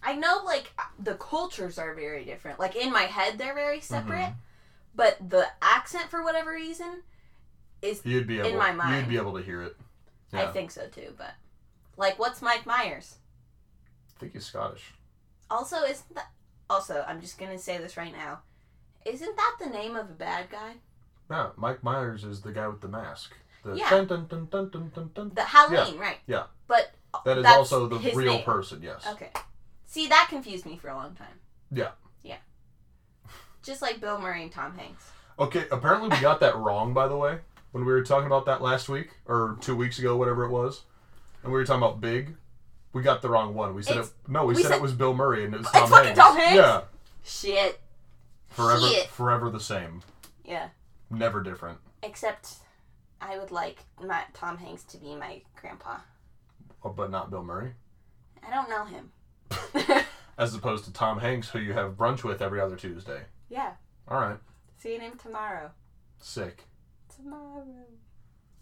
[0.02, 2.60] I know, like the cultures are very different.
[2.60, 4.36] Like in my head, they're very separate, Mhm.
[4.96, 7.04] but the accent, for whatever reason,
[7.82, 8.50] is You'd be able.
[8.50, 8.96] In my mind.
[8.98, 9.78] You'd be able to hear it.
[10.32, 10.44] Yeah.
[10.50, 11.14] I think so too.
[11.18, 11.34] But
[11.98, 13.16] like, what's Mike Myers?
[14.16, 14.94] I think he's Scottish.
[15.50, 16.32] Also, isn't that
[16.70, 17.04] also?
[17.08, 18.42] I'm just gonna say this right now.
[19.06, 20.76] Isn't that the name of a bad guy?
[21.32, 23.34] Yeah, Mike Myers is the guy with the mask.
[23.64, 23.90] The Yeah.
[23.90, 25.32] dun, dun, dun, dun, dun, dun, dun.
[25.36, 26.18] The Halloween, right?
[26.28, 26.44] Yeah.
[26.68, 26.92] But
[27.26, 28.44] That is also the real name.
[28.46, 28.82] person.
[28.82, 29.06] Yes.
[29.08, 29.32] Okay.
[29.86, 31.40] See, that confused me for a long time.
[31.72, 31.92] Yeah.
[32.24, 32.38] Yeah.
[33.64, 35.10] Just like Bill Murray and Tom Hanks.
[35.38, 35.66] Okay.
[35.72, 36.94] Apparently, we got that wrong.
[36.94, 37.40] By the way,
[37.72, 40.84] when we were talking about that last week or two weeks ago, whatever it was,
[41.44, 42.36] and we were talking about Big,
[42.94, 43.76] we got the wrong one.
[43.76, 44.30] We said It's- it.
[44.30, 46.06] No, we, we said, said- it was Bill Murray, and it was It's Tom fucking
[46.06, 46.20] Hanks.
[46.20, 46.56] Tom Hanks?
[46.56, 46.82] Yeah.
[47.24, 47.82] Shit.
[48.50, 48.88] Forever.
[48.88, 49.10] Shit.
[49.10, 50.02] Forever the same.
[50.46, 50.70] Yeah.
[51.10, 51.80] Never different.
[52.02, 52.56] Except,
[53.22, 55.98] I would like my Tom Hanks to be my grandpa.
[56.84, 57.74] Oh, But not Bill Murray.
[58.46, 59.12] I don't know him.
[60.38, 63.24] As opposed to Tom Hanks, who you have brunch with every other Tuesday.
[63.50, 63.74] yeah.
[64.08, 64.38] All right.
[64.78, 65.72] Seeing him tomorrow.
[66.20, 66.64] Sick.
[67.16, 67.66] Tomorrow.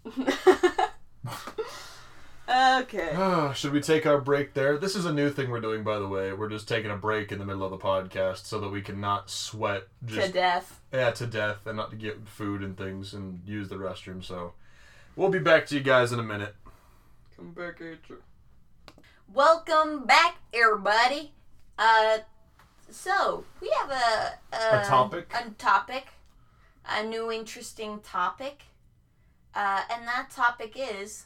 [2.50, 3.10] okay.
[3.16, 4.78] Oh, should we take our break there?
[4.78, 6.34] This is a new thing we're doing, by the way.
[6.34, 9.00] We're just taking a break in the middle of the podcast so that we can
[9.00, 10.80] not sweat to death.
[10.92, 14.24] yeah to death and not to get food and things and use the restroom.
[14.24, 14.54] So
[15.16, 16.56] we'll be back to you guys in a minute.
[17.36, 18.18] Come back at you.
[19.34, 21.34] Welcome back, everybody.
[21.78, 22.20] Uh,
[22.90, 25.30] so we have a a, A topic?
[25.34, 26.08] a topic,
[26.90, 28.64] a new interesting topic,
[29.54, 31.26] uh, and that topic is,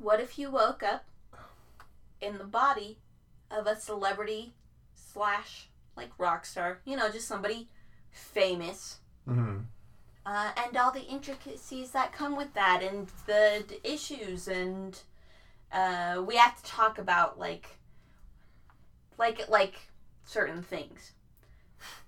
[0.00, 1.04] what if you woke up
[2.20, 2.98] in the body
[3.50, 4.52] of a celebrity
[4.94, 7.68] slash like rock star, you know, just somebody
[8.10, 9.58] famous, Mm-hmm.
[10.26, 14.98] uh, and all the intricacies that come with that, and the d- issues, and
[15.72, 17.68] uh, we have to talk about like,
[19.18, 19.74] like, like
[20.24, 21.12] certain things.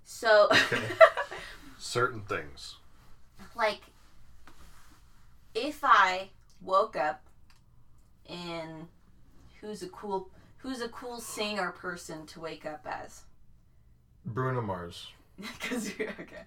[0.04, 0.82] So, Okay.
[1.78, 2.76] Certain things.
[3.54, 3.80] like,
[5.54, 7.22] if I woke up
[8.28, 8.88] in
[9.60, 13.22] who's a cool who's a cool singer person to wake up as?
[14.24, 15.08] Bruno Mars.
[15.40, 16.44] Because okay,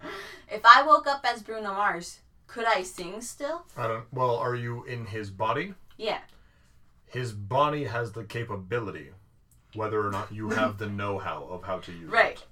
[0.49, 3.65] if I woke up as Bruno Mars, could I sing still?
[3.75, 4.05] I don't.
[4.13, 5.73] Well, are you in his body?
[5.97, 6.19] Yeah.
[7.07, 9.09] His body has the capability,
[9.73, 12.25] whether or not you have the know-how of how to use Right.
[12.25, 12.27] it.
[12.39, 12.45] Right.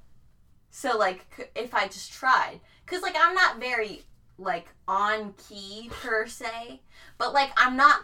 [0.72, 4.02] So like, if I just tried, cause like I'm not very
[4.40, 6.82] like on key per se,
[7.20, 8.02] but like I'm not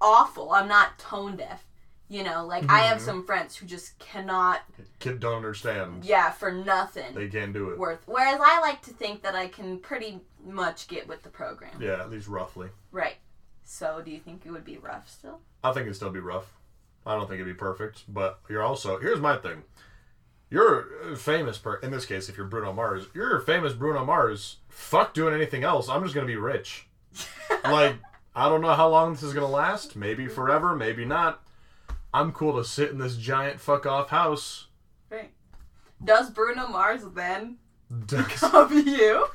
[0.00, 0.52] awful.
[0.52, 1.64] I'm not tone deaf.
[2.08, 3.04] You know, like I have Mhm.
[3.04, 4.60] some friends who just cannot.
[5.00, 6.04] Kid don't understand.
[6.04, 7.78] Yeah, for nothing They can't do it.
[7.78, 8.02] worth.
[8.06, 11.82] Whereas I like to think that I can pretty much get with the program.
[11.82, 12.68] Yeah, at least roughly.
[12.92, 13.16] Right.
[13.64, 15.40] So do you think it would be rough still?
[15.64, 16.52] I think it'd still be rough.
[17.04, 19.64] I don't think it'd be perfect, but you're also here's my thing.
[20.48, 23.06] You're a famous per in this case if you're Bruno Mars.
[23.14, 24.58] You're a famous Bruno Mars.
[24.68, 25.88] Fuck doing anything else.
[25.88, 26.86] I'm just gonna be rich.
[27.64, 27.96] like
[28.36, 29.96] I don't know how long this is gonna last.
[29.96, 30.76] Maybe forever.
[30.76, 31.42] Maybe not.
[32.12, 34.66] I'm cool to sit in this giant fuck off house.
[35.10, 35.32] Right.
[36.04, 37.56] Does Bruno Mars then
[38.06, 39.26] Does- you?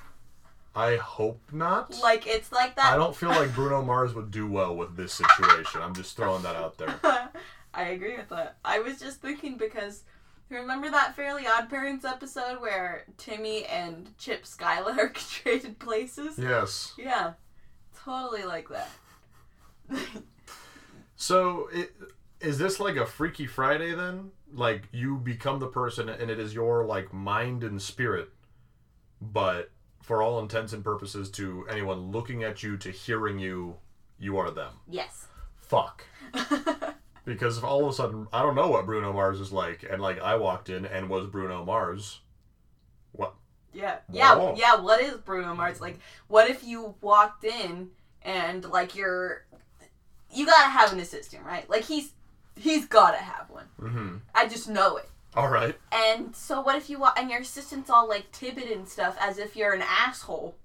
[0.76, 2.00] I hope not.
[2.02, 2.94] Like it's like that.
[2.94, 5.82] I don't feel like Bruno Mars would do well with this situation.
[5.82, 6.96] I'm just throwing that out there.
[7.74, 8.58] I agree with that.
[8.64, 10.04] I was just thinking because
[10.50, 16.38] remember that Fairly Odd Parents episode where Timmy and Chip Skylar traded places?
[16.38, 16.94] Yes.
[16.98, 17.34] Yeah,
[18.04, 18.90] totally like that.
[21.16, 21.94] So, it,
[22.40, 24.32] is this like a Freaky Friday then?
[24.54, 28.30] Like you become the person, and it is your like mind and spirit,
[29.22, 33.78] but for all intents and purposes, to anyone looking at you, to hearing you,
[34.20, 34.74] you are them.
[34.90, 35.28] yes.
[35.62, 36.06] Fuck.
[37.24, 40.02] Because if all of a sudden I don't know what Bruno Mars is like, and
[40.02, 42.20] like I walked in and was Bruno Mars.
[43.74, 43.98] Yeah.
[44.12, 44.36] Yeah.
[44.36, 44.56] Whoa.
[44.58, 44.80] Yeah.
[44.82, 46.00] What is Bruno Mars like?
[46.28, 47.90] What if you walked in
[48.24, 49.46] and like you're,
[50.34, 51.70] you gotta have an assistant, right?
[51.70, 52.12] Like he's
[52.56, 53.66] he's gotta have one.
[53.80, 54.16] Mm-hmm.
[54.36, 55.10] I just know it.
[55.36, 55.78] All right.
[55.92, 59.38] And so what if you wa- and your assistant's all like timid and stuff as
[59.38, 60.56] if you're an asshole.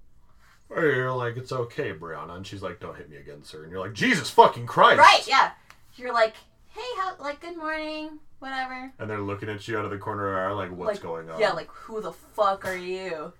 [0.69, 3.63] Or you're like, it's okay, Brianna, and she's like, don't hit me again, sir.
[3.63, 4.99] And you're like, Jesus fucking Christ.
[4.99, 5.51] Right, yeah.
[5.95, 6.35] You're like,
[6.77, 8.91] hey, how like good morning, whatever.
[8.99, 11.01] And they're looking at you out of the corner of their eye, like, what's like,
[11.01, 11.39] going on?
[11.39, 13.33] Yeah, like who the fuck are you?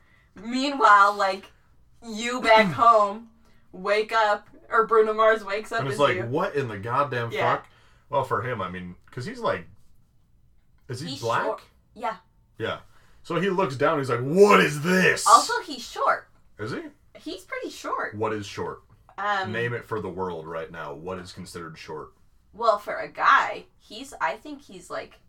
[0.43, 1.51] Meanwhile, like
[2.05, 3.29] you back home,
[3.71, 6.23] wake up or Bruno Mars wakes up and it's like, you.
[6.25, 7.55] what in the goddamn Yeah.
[7.57, 7.67] fuck?
[8.09, 9.67] Well, for him, I mean, because he's like,
[10.89, 11.43] is he He's black?
[11.43, 11.61] short.
[11.93, 12.15] Yeah.
[12.57, 12.79] Yeah.
[13.23, 13.97] So he looks down.
[13.99, 15.27] He's like, what is this?
[15.27, 16.27] Also, he's short.
[16.59, 16.81] is he?
[17.19, 18.15] He's pretty short.
[18.15, 18.83] What is short?
[19.17, 20.93] Um, Name it for the world right now.
[20.93, 22.11] What is considered short?
[22.57, 24.13] Well, for a guy, he's.
[24.19, 25.19] I think he's like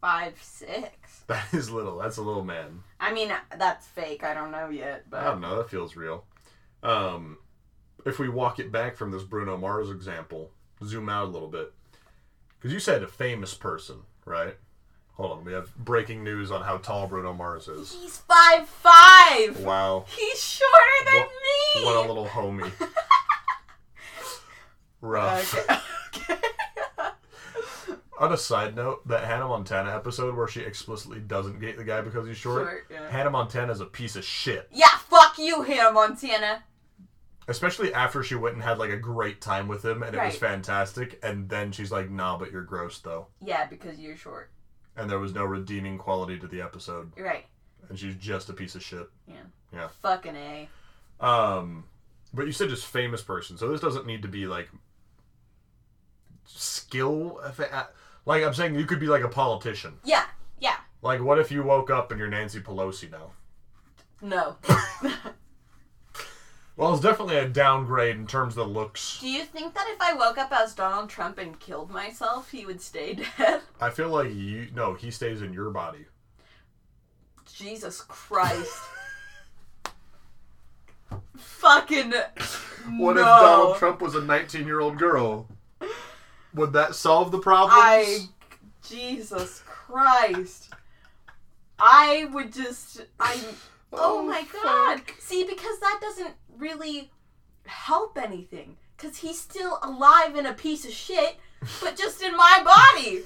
[0.00, 1.22] five six.
[1.26, 1.96] That is little.
[1.98, 2.80] That's a little man.
[3.00, 4.22] I mean, that's fake.
[4.24, 5.56] I don't know yet, but I don't know.
[5.56, 6.24] That feels real.
[6.82, 7.38] Um,
[8.04, 10.50] if we walk it back from this Bruno Mars example,
[10.84, 11.72] zoom out a little bit,
[12.58, 14.56] because you said a famous person, right?
[15.14, 17.96] Hold on, we have breaking news on how tall Bruno Mars is.
[18.02, 19.58] he's five five.
[19.60, 21.30] Wow, He's shorter than What-
[21.76, 21.84] me.
[21.86, 22.70] what a little homie.
[25.00, 25.54] Rough.
[25.58, 25.78] Okay.
[28.20, 32.00] On a side note, that Hannah Montana episode where she explicitly doesn't date the guy
[32.00, 32.62] because he's short.
[32.68, 33.10] Short, yeah.
[33.10, 34.68] Hannah Montana is a piece of shit.
[34.72, 36.62] Yeah, fuck you, Hannah Montana.
[37.48, 40.32] Especially after she went and had like a great time with him and it was
[40.32, 40.50] Right.
[40.50, 44.50] fantastic, and then she's like, "Nah, but you're gross though." Yeah, because you're short.
[44.96, 47.46] and there was no redeeming quality to the episode, You're right.
[47.88, 49.08] and she's just a piece of shit.
[49.26, 49.34] Yeah.
[49.72, 49.88] Yeah.
[50.02, 50.68] Fucking A.
[51.20, 51.84] Um,
[52.32, 54.70] but you said just famous person, so this doesn't need to be like
[56.46, 57.40] skill.
[57.44, 57.88] effa-
[58.26, 59.94] Like I'm saying, you could be like a politician.
[60.04, 60.24] Yeah,
[60.58, 60.76] yeah.
[61.02, 63.32] Like, what if you woke up and you're Nancy Pelosi now?
[64.22, 64.56] No.
[66.76, 69.20] Well, it's definitely a downgrade in terms of the looks.
[69.20, 72.66] Do you think that if I woke up as Donald Trump and killed myself, he
[72.66, 73.60] would stay dead?
[73.80, 76.06] I feel like you no, he stays in your body.
[77.52, 78.76] Jesus Christ.
[81.36, 82.12] Fucking.
[82.98, 83.22] What no.
[83.22, 85.48] if Donald Trump was a 19 year old girl?
[86.54, 87.78] Would that solve the problem?
[87.80, 88.26] I.
[88.86, 90.72] Jesus Christ.
[91.78, 93.02] I would just.
[93.18, 93.38] I.
[93.96, 95.02] Oh, my god.
[95.20, 97.12] See, because that doesn't really
[97.64, 98.76] help anything.
[98.96, 101.36] Because he's still alive and a piece of shit,
[101.80, 103.20] but just in my body.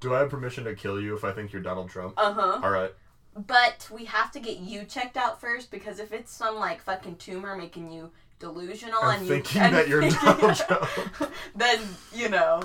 [0.00, 2.14] Do I have permission to kill you if I think you're Donald Trump?
[2.16, 2.60] Uh huh.
[2.62, 2.92] All right.
[3.36, 7.16] But we have to get you checked out first because if it's some like fucking
[7.16, 8.10] tumor making you
[8.42, 10.02] delusional I'm and thinking you that you're
[11.56, 11.80] then
[12.12, 12.62] you know.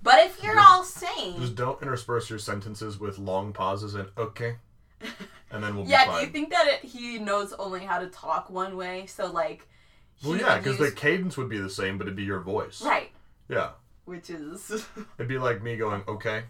[0.00, 4.54] But if you're all sane, Just don't intersperse your sentences with long pauses and okay,
[5.50, 6.06] and then we'll be yeah.
[6.14, 9.06] Do you think that it, he knows only how to talk one way?
[9.06, 9.66] So like,
[10.24, 12.80] well, yeah, because use- the cadence would be the same, but it'd be your voice.
[12.80, 13.10] right,
[13.48, 13.70] Yeah,
[14.04, 14.86] which is
[15.18, 16.44] it'd be like me going, okay.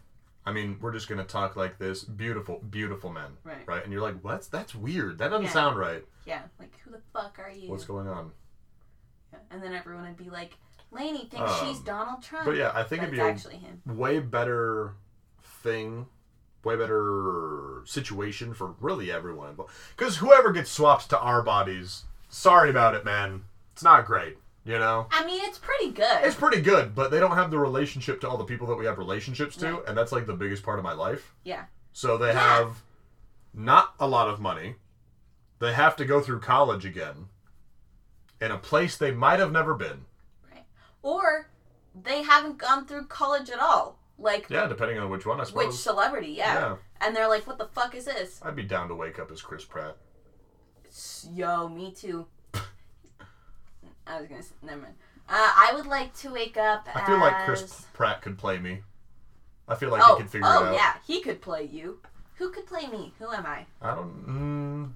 [0.45, 2.05] I mean, we're just gonna talk like this.
[2.05, 3.67] Beautiful, beautiful men, right.
[3.67, 3.83] right?
[3.85, 5.19] And you're like, what's that's weird.
[5.19, 5.51] That doesn't Yeah.
[5.53, 6.05] sound right.
[6.27, 7.71] Yeah, like who the fuck are you?
[7.71, 8.31] What's going on?
[9.51, 10.53] And then everyone would be like,
[10.93, 12.45] Lainie thinks she's Um, Donald Trump.
[12.47, 13.83] But yeah, I think but it'd be a actually him.
[13.87, 14.95] way better
[15.43, 16.07] thing,
[16.65, 19.57] way better situation for really everyone.
[19.97, 23.45] Because whoever gets swapped to our bodies, sorry about it, man.
[23.73, 24.39] It's not great.
[24.65, 25.07] You know.
[25.11, 26.19] I mean, it's pretty good.
[26.25, 28.85] It's pretty good, but they don't have the relationship to all the people that we
[28.85, 31.35] have relationships to, and that's like the biggest part of my life.
[31.43, 31.65] Yeah.
[31.95, 32.57] So they Yeah.
[32.59, 32.83] have
[33.55, 34.77] not a lot of money.
[35.59, 37.29] They have to go through college again
[38.41, 40.05] in a place they might have never been.
[40.53, 40.65] Right.
[41.03, 41.51] Or
[41.95, 43.99] they haven't gone through college at all.
[44.19, 46.55] Like Yeah, depending on which one, I which celebrity, yeah.
[46.55, 49.31] yeah, And they're like, "What the fuck is this?" I'd be down to wake up
[49.31, 49.97] as Chris Pratt.
[51.33, 52.27] Yo, me too.
[54.07, 54.95] I was gonna say, never mind.
[55.29, 56.89] Uh, I would like to wake up.
[56.95, 58.81] I feel like Chris Pratt could play me.
[59.69, 60.73] I feel like oh, he could figure oh it out.
[60.73, 62.01] Oh yeah, he could play you.
[62.37, 63.13] Who could play me?
[63.19, 63.67] Who am I?
[63.83, 64.27] I don't.
[64.27, 64.91] Mm,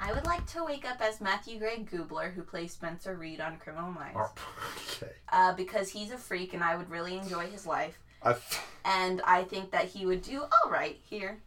[0.00, 3.56] I would like to wake up as Matthew Gray Gubler, who plays Spencer Reid on
[3.58, 4.32] Criminal Minds, oh,
[5.02, 5.12] okay.
[5.32, 8.36] uh, because he's a freak and I would really enjoy his life, I.
[8.88, 11.38] And I think that he would do all right here.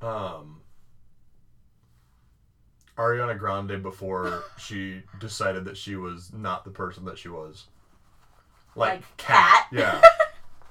[0.00, 0.58] um.
[2.98, 7.66] Ariana Grande before she decided that she was not the person that she was.
[8.76, 9.38] Like, Like cat.
[9.38, 9.66] Cat?
[9.72, 10.02] Yeah.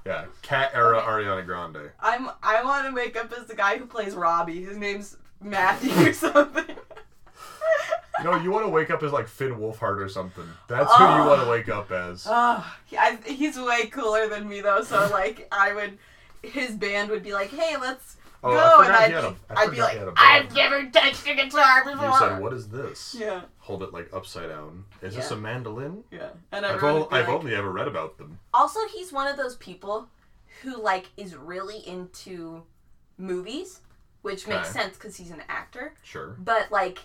[0.05, 0.25] Yeah.
[0.41, 1.07] Cat era Okay.
[1.07, 1.91] Ariana Grande.
[1.99, 4.63] I'm I want to wake up as the guy who plays Robbie.
[4.63, 6.70] His name's Matthew or something.
[8.23, 10.45] Know, you want to wake up as like Finn Wolfhard or something.
[10.67, 12.25] That's who you want to wake up as.
[12.29, 14.83] Oh, I, he's way cooler than me though.
[14.83, 15.97] So like, I would,
[16.43, 19.37] his band would be like, "Hey, let's Oh, go," and I'd he had a- be,
[19.51, 22.53] I'd be like, he had a "I've never touched a guitar before." You said, "What
[22.53, 24.85] is this?" Yeah, Hold it like upside down.
[25.03, 25.37] Is this Yeah.
[25.37, 26.03] a mandolin?
[26.09, 26.29] yeah.
[26.51, 28.39] And I've, everyone would be I've like- only ever read about them.
[28.53, 30.07] Also, he's one of those people
[30.63, 32.63] who like is really into
[33.17, 33.81] movies,
[34.23, 34.79] which makes Okay.
[34.79, 35.93] sense because he's an actor.
[36.03, 36.35] Sure.
[36.39, 36.99] But like,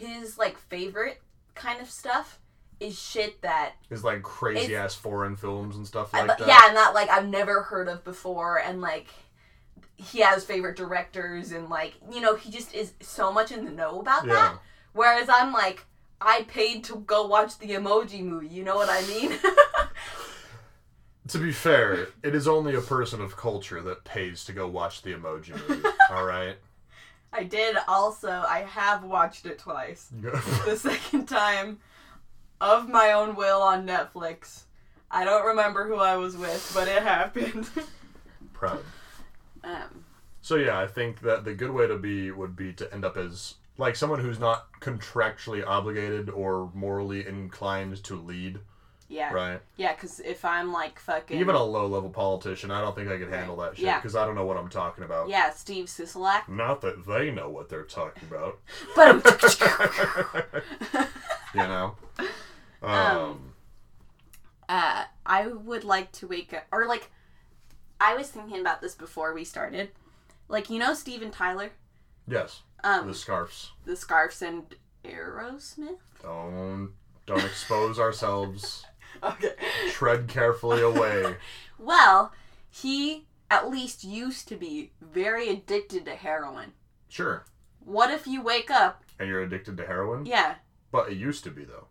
[0.00, 1.20] his like favorite
[1.54, 2.38] kind of stuff
[2.80, 6.40] is shit that Is like crazy ass foreign films and stuff like that.
[6.48, 9.08] yeah, and that like I've never heard of before, and like
[9.96, 13.70] he has favorite directors, and like you know he just is so much in the
[13.70, 14.32] know about Yeah.
[14.34, 14.58] that.
[14.92, 15.84] Whereas I'm like,
[16.20, 18.48] I paid to go watch the Emoji Movie.
[18.48, 19.38] You know what I mean?
[21.28, 25.02] To be fair, it is only a person of culture that pays to go watch
[25.02, 25.86] the Emoji Movie.
[26.10, 26.56] all right.
[27.32, 28.30] I did also.
[28.30, 30.10] I have watched it twice.
[30.22, 31.78] The second time,
[32.60, 34.62] of my own will on Netflix.
[35.10, 37.68] I don't remember who I was with, but it happened.
[38.52, 38.84] Proud.
[39.64, 40.04] um,
[40.42, 43.16] So yeah, I think that the good way to be would be to end up
[43.16, 48.60] as like someone who's not contractually obligated or morally inclined to lead,
[49.10, 49.60] yeah, right?
[49.76, 49.92] yeah.
[49.92, 53.28] Because if I'm like fucking Even a low level politician, I don't think I could
[53.28, 53.98] handle that shit Yeah.
[53.98, 55.28] because I don't know what I'm talking about.
[55.28, 56.48] yeah, Steve Sisolak.
[56.48, 58.58] Not that they know what they're talking about.
[58.96, 59.22] But
[61.54, 61.96] you know.
[62.82, 63.52] Um, Um,
[64.68, 67.10] uh, I would like to wake up, or like,
[68.00, 69.90] I was thinking about this before we started.
[70.48, 71.70] Like, you know, Steven Tyler,
[72.26, 73.72] yes, um, the scarfs.
[73.84, 75.98] the Scarfs and Aerosmith.
[76.22, 76.92] Don't
[77.26, 78.84] don't expose ourselves.
[79.22, 79.52] Okay.
[79.90, 81.36] Tread carefully away.
[81.78, 82.32] Well,
[82.68, 86.72] he at least used to be very addicted to heroin.
[87.08, 87.44] Sure.
[87.84, 89.02] What if you wake up?
[89.18, 90.24] And you're addicted to heroin?
[90.26, 90.54] Yeah,
[90.92, 91.86] But it used to be though.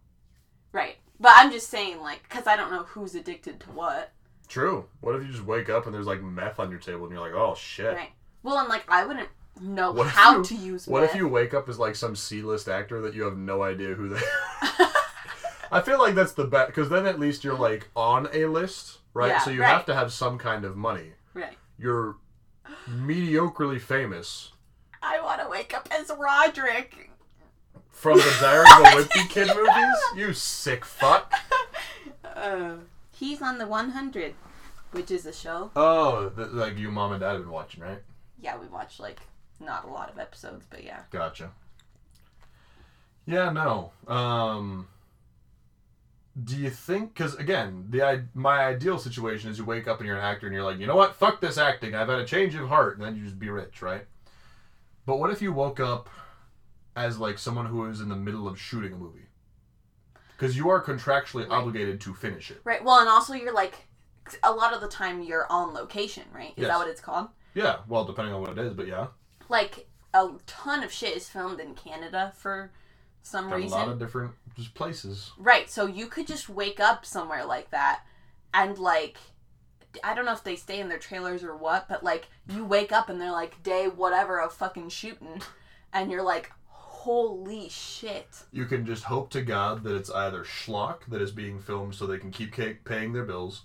[0.71, 0.95] right.
[1.19, 4.11] But I'm just saying, like, because I don't know who's addicted to what.
[4.47, 4.85] True.
[5.01, 7.19] What if you just wake up and there's like meth on your table and you're
[7.21, 7.93] like, oh shit.
[7.93, 8.11] Right.
[8.41, 9.27] Well, and like, I wouldn't
[9.61, 11.09] know What how you- to use What meth.
[11.11, 14.07] if you wake up as like some C-list actor that you have no idea who
[14.09, 14.21] they?
[15.71, 18.99] I feel like that's the best because then at least you're like on a list,
[19.13, 19.29] right?
[19.29, 19.69] Yeah, so you right.
[19.69, 21.11] have to have some kind of money.
[21.33, 21.57] right.
[21.77, 22.17] You're
[22.89, 24.51] mediocrely famous
[25.01, 27.09] I want to wake up as Roderick.
[27.89, 29.97] from the Diary of a Wimpy Kid movies.
[30.15, 31.33] You sick fuck.
[32.23, 32.75] Uh,
[33.11, 34.33] he's on the 100,
[34.91, 35.71] which is a show.
[35.75, 37.99] Oh, th- like you, mom and dad have been watching, right?
[38.41, 39.19] Yeah, we watched like
[39.59, 41.01] not a lot of episodes, but yeah.
[41.11, 41.51] Gotcha.
[43.25, 43.91] Yeah, no.
[44.07, 44.87] Um,
[46.43, 47.13] do you think?
[47.13, 50.53] Because again, the my ideal situation is you wake up and you're an actor and
[50.55, 51.15] you're like, you know what?
[51.15, 51.95] Fuck this acting.
[51.95, 54.05] I've had a change of heart, and then you just be rich, right?
[55.05, 56.09] But what if you woke up
[56.95, 59.27] as like someone who is in the middle of shooting a movie?
[60.37, 61.51] Because you are contractually Right.
[61.57, 62.61] obligated to finish it.
[62.63, 62.83] Right.
[62.83, 63.87] Well, and also you're like,
[64.43, 66.51] a lot of the time you're on location, right?
[66.51, 66.67] Is Yes.
[66.69, 67.29] that what it's called?
[67.55, 69.07] Yeah, well, depending on what it is, but yeah,
[69.49, 72.71] Like a ton of shit is filmed in Canada for
[73.21, 75.31] some there's a lot of different just places.
[75.37, 75.69] Right.
[75.69, 78.01] So you could just wake up somewhere like that
[78.53, 79.17] and like
[80.03, 82.91] I don't know if they stay in their trailers or what, but like you wake
[82.91, 85.41] up and they're like day whatever of fucking shooting
[85.93, 86.51] and you're like
[86.99, 88.27] holy shit.
[88.51, 92.05] You can just hope to God that it's either schlock that is being filmed so
[92.05, 92.53] they can keep
[92.83, 93.61] paying their bills,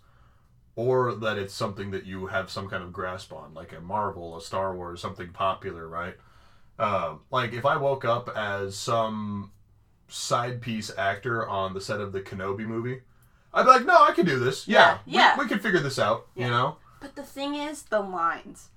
[0.77, 4.37] or that it's something that you have some kind of grasp on, like a Marvel,
[4.37, 6.15] a Star Wars, something popular, right?
[6.79, 9.53] Um, like if I woke up as some
[10.09, 13.01] side piece actor on the set of the Kenobi movie,
[13.53, 14.67] I'd be like, no, I can do this.
[14.67, 15.37] Yeah, Yeah.
[15.39, 16.27] We, we can figure this out.
[16.35, 16.45] Yeah.
[16.47, 18.71] You know, But the thing is the lines.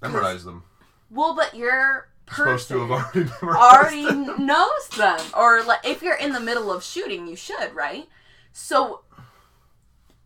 [0.00, 0.62] memorize them.
[1.10, 4.46] Well, but your Supposed to have already memorized already them.
[4.46, 8.06] knows them or like if you're in the middle of shooting, you should, right?
[8.52, 9.02] So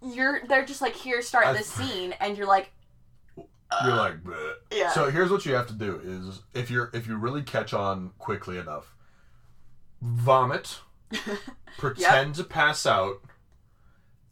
[0.02, 2.70] you're they're just like here start I- the scene and you're like
[3.84, 4.52] You're uh, like, Bleh.
[4.72, 7.74] yeah So here's what you have to do: is if you're if you really catch
[7.74, 8.94] on quickly enough,
[10.00, 10.80] vomit,
[11.78, 13.22] pretend to pass out,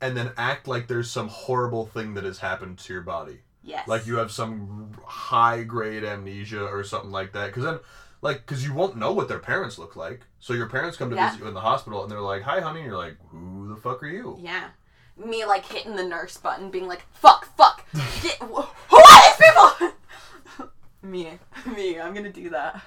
[0.01, 3.41] and then act like there's some horrible thing that has happened to your body.
[3.63, 7.47] yes Like you have some high grade amnesia or something like that.
[7.47, 7.79] Because then,
[8.23, 10.23] like, because you won't know what their parents look like.
[10.39, 11.27] So your parents come to Yeah.
[11.31, 13.77] visit you in the hospital and they're like, "Hi, honey," and you're like, "Who the
[13.81, 14.69] fuck are you?" yeah
[15.17, 17.85] me like hitting the nurse button being like fuck fuck
[18.23, 20.69] get, wh- who are these people
[21.03, 21.39] me
[21.77, 22.83] me I'm gonna do that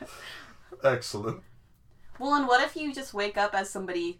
[0.83, 1.41] Excellent.
[2.19, 4.19] well and what if you just wake up as somebody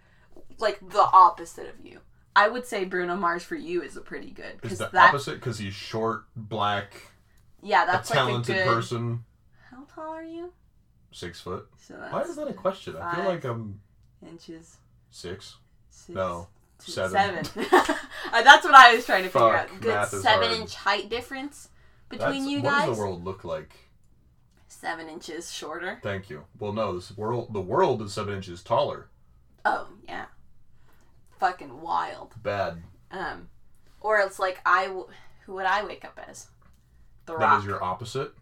[0.60, 2.00] like the opposite of you
[2.36, 5.36] I would say Bruno Mars for you is a pretty good Is the that opposite
[5.36, 6.94] because he's short, black,
[7.64, 9.24] yeah a that's like a talented good person,
[9.72, 10.54] how tall are you
[11.12, 11.68] six foot.
[11.78, 12.96] so that's Why is that a question?
[12.96, 13.82] I feel like I'm
[14.28, 14.78] inches
[15.10, 15.56] six.
[15.90, 16.48] six No,
[16.80, 17.44] seven.
[17.44, 17.66] seven.
[18.34, 19.82] Uh, that's what I was trying to figure Fuck, out.
[19.82, 20.60] Good math is seven hard.
[20.62, 21.70] inch height difference
[22.10, 22.88] between That's- you what guys.
[22.88, 23.74] does the world look like?
[24.68, 26.00] Seven inches shorter.
[26.04, 26.44] Thank you.
[26.60, 29.08] Well, no, this world, the world is seven inches taller.
[29.64, 30.26] Oh yeah,
[31.40, 32.34] fucking wild.
[32.44, 32.84] Bad.
[33.12, 33.50] Um,
[34.02, 35.08] or it's like I, w-
[35.46, 36.48] who would I wake up as?
[37.26, 37.60] The That Rock.
[37.60, 38.34] is your opposite.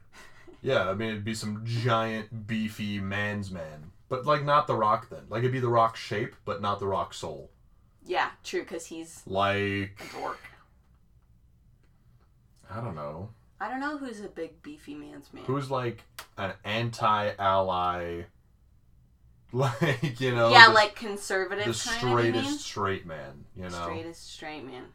[0.62, 5.10] Yeah, I mean it'd be some giant, beefy man's man, but like not the Rock.
[5.10, 7.52] Then, like it'd be the Rock shape, but not the Rock soul.
[8.06, 10.40] Yeah, true, because he's Like a dork.
[12.70, 13.30] I don't know,
[13.60, 15.44] I don't know who's a big beefy man's man.
[15.46, 16.04] who's like
[16.38, 18.24] an anti-ally,
[19.52, 23.46] like you know, yeah, the, like conservative the kind straightest straight man.
[23.56, 24.86] You know, Straightest straight man.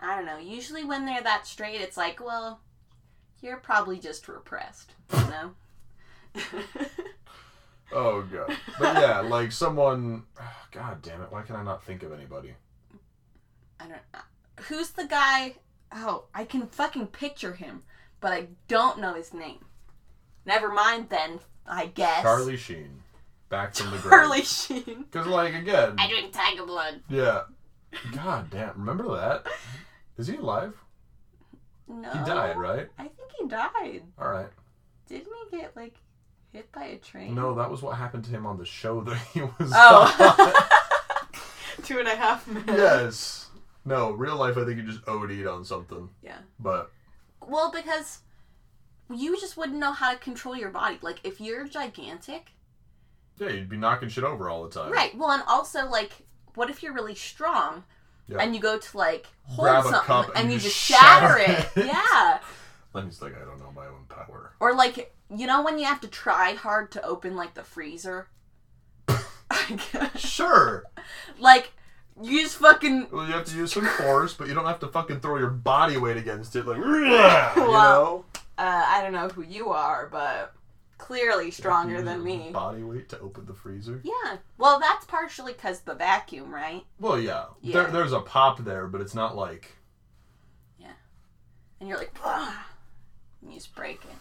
[0.00, 0.38] I don't know.
[0.38, 2.60] Usually when they're that straight, it's like, well,
[3.42, 4.94] you're probably just repressed.
[5.12, 5.50] You know.
[7.92, 8.56] Oh god.
[8.78, 10.24] But yeah, like someone.
[10.72, 11.32] God damn it!
[11.32, 12.54] Why can I not think of anybody?
[13.80, 14.00] I don't.
[14.14, 14.18] uh,
[14.62, 15.54] Who's the guy?
[15.92, 17.82] Oh, I can fucking picture him,
[18.20, 19.64] but I don't know his name.
[20.44, 21.40] Never mind then.
[21.66, 22.22] I guess.
[22.22, 23.02] Charlie Sheen,
[23.48, 24.10] back from the grave.
[24.10, 25.04] Charlie Sheen.
[25.10, 27.00] Because like again, I drink tiger blood.
[27.08, 27.42] yeah.
[28.14, 28.74] God damn!
[28.78, 29.46] Remember that?
[30.18, 30.74] Is he alive?
[31.88, 32.10] No.
[32.10, 32.88] He died, right?
[32.98, 34.02] I think he died.
[34.20, 34.48] All right.
[35.08, 35.94] Didn't he get like
[36.52, 37.34] hit by a train?
[37.34, 39.72] No, that was what happened to him on the show that he was.
[39.74, 40.14] Oh.
[40.18, 40.36] on.
[40.38, 40.68] Oh.
[41.84, 42.72] Two and a half minutes.
[42.72, 43.50] yes.
[43.84, 44.56] No, real life.
[44.56, 46.08] I think he just OD'd on something.
[46.22, 46.38] Yeah.
[46.58, 46.90] But
[47.46, 48.18] Well, because
[49.14, 50.98] you just wouldn't know how to control your body.
[51.00, 52.50] Like, if you're gigantic,
[53.38, 54.90] yeah, you'd be knocking shit over all the time.
[54.92, 55.16] right?
[55.16, 56.10] Well, and also like,
[56.54, 57.84] what if you're really strong
[58.26, 58.38] Yeah.
[58.40, 60.74] and you go to like hold Grab a something cup and, and you you just
[60.88, 61.84] just shatter, shatter it?
[61.84, 61.86] it.
[61.86, 62.38] yeah.
[62.94, 64.54] Then he's like, I don't know my own power.
[64.60, 68.28] Or like, you know, when you have to try hard to open like the freezer.
[70.16, 70.84] Sure.
[71.38, 71.72] like,
[72.22, 74.88] you just fucking Well, you have to use some force, but you don't have to
[74.88, 77.54] fucking throw your body weight against it, like, you know.
[77.56, 78.24] Well,
[78.56, 80.54] uh, I don't know who you are, but
[80.96, 82.50] clearly stronger than me.
[82.52, 84.00] Body weight to open the freezer.
[84.02, 84.38] Yeah.
[84.58, 86.84] Well, that's partially because the vacuum, right?
[86.98, 87.46] Well, yeah.
[87.62, 87.82] Yeah.
[87.82, 89.76] There, there's a pop there, but it's not like.
[90.78, 90.92] Yeah.
[91.80, 92.66] And you're like, "Ah,"
[93.40, 94.16] and you just break it.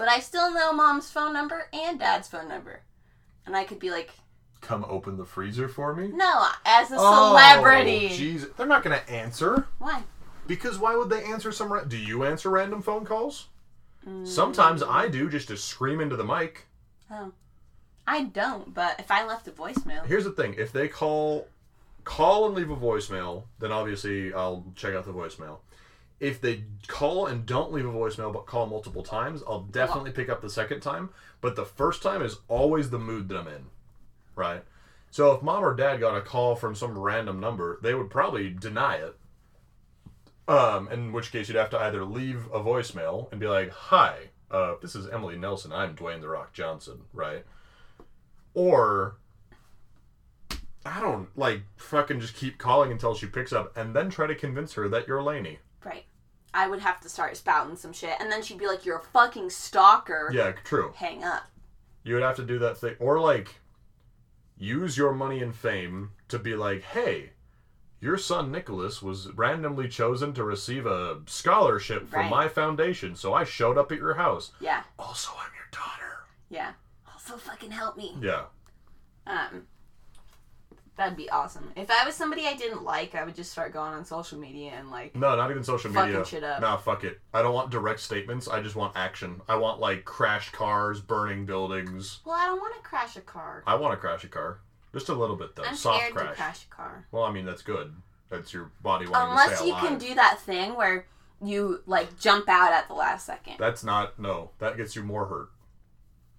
[0.00, 2.80] But I still know mom's phone number and dad's phone number.
[3.44, 4.08] And I could be like,
[4.62, 6.08] Come open the freezer for me.
[6.08, 8.06] no, as a celebrity.
[8.10, 10.02] Oh, jeez, they're not gonna answer Why?
[10.46, 11.70] because why would they answer some?
[11.70, 13.48] Ra- do you answer random phone calls?
[14.08, 16.64] Mm, Sometimes I do, just to scream into the mic.
[17.10, 17.32] Oh.
[18.06, 20.06] I don't, but if I left a voicemail.
[20.06, 21.46] Here's the thing: if they call,
[22.04, 25.58] call and leave a voicemail, then obviously I'll check out the voicemail.
[26.20, 30.28] If they call and don't leave a voicemail but call multiple times, I'll definitely pick
[30.28, 31.08] up the second time.
[31.40, 33.66] But the first time is always the mood that I'm in,
[34.36, 34.62] right?
[35.10, 38.50] So if mom or dad got a call from some random number, they would probably
[38.50, 39.16] deny it.
[40.46, 44.30] Um, in which case you'd have to either leave a voicemail and be like, "Hi,
[44.50, 45.72] uh, this is Emily Nelson.
[45.72, 47.44] I'm Dwayne the Rock Johnson," right?
[48.52, 49.16] Or
[50.84, 54.34] I don't like fucking just keep calling until she picks up and then try to
[54.34, 55.58] convince her that you're Lainie.
[55.84, 56.04] Right.
[56.52, 58.14] I would have to start spouting some shit.
[58.20, 60.30] And then she'd be like, you're a fucking stalker.
[60.34, 60.92] Yeah, true.
[60.96, 61.44] Hang up.
[62.02, 63.56] You would have to do that thing or like
[64.56, 67.30] use your money and fame to be like, "Hey,
[68.00, 72.30] your son Nicholas was randomly chosen to receive a scholarship from Right.
[72.30, 74.52] my foundation, so I showed up at your house.
[74.60, 74.82] Yeah.
[74.98, 76.72] Also, I'm your daughter." Yeah.
[77.10, 78.16] Also, fucking help me.
[78.20, 78.44] Yeah.
[81.00, 81.72] That'd be awesome.
[81.76, 84.72] If I was somebody I didn't like, I would just start going on social media
[84.76, 86.26] and like, No, not even social Fucking media.
[86.26, 86.60] shit up.
[86.60, 87.18] Nah, fuck it.
[87.32, 88.48] I don't want direct statements.
[88.48, 89.40] I just want action.
[89.48, 92.20] I want like crashed cars, burning buildings.
[92.26, 93.62] well, I don't want to crash a car.
[93.66, 94.58] I want to crash a car.
[94.92, 95.62] Just a little bit though.
[95.62, 96.28] I'm Soft scared crash.
[96.28, 97.06] to crash a car.
[97.12, 97.94] Well, I mean that's good.
[98.28, 101.06] That's your body wanting to Unless you can do that thing where
[101.42, 103.54] you like jump out at the last second.
[103.58, 104.50] That's not no.
[104.58, 105.48] That gets you more hurt.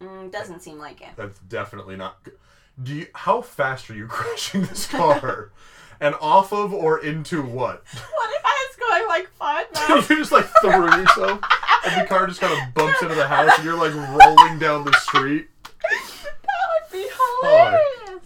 [0.01, 1.09] Mm, doesn't seem like it.
[1.15, 2.23] That's definitely not.
[2.23, 2.35] good.
[2.81, 3.07] Do you?
[3.13, 5.51] How fast are you crashing this car?
[5.99, 7.83] and off of or into what?
[7.93, 10.09] What if I was going like five miles?
[10.09, 11.39] you just like threw yourself,
[11.85, 14.83] and the car just kind of bumps into the house, and you're like rolling down
[14.83, 15.47] the street.
[15.79, 17.07] that would be
[17.41, 18.25] hilarious.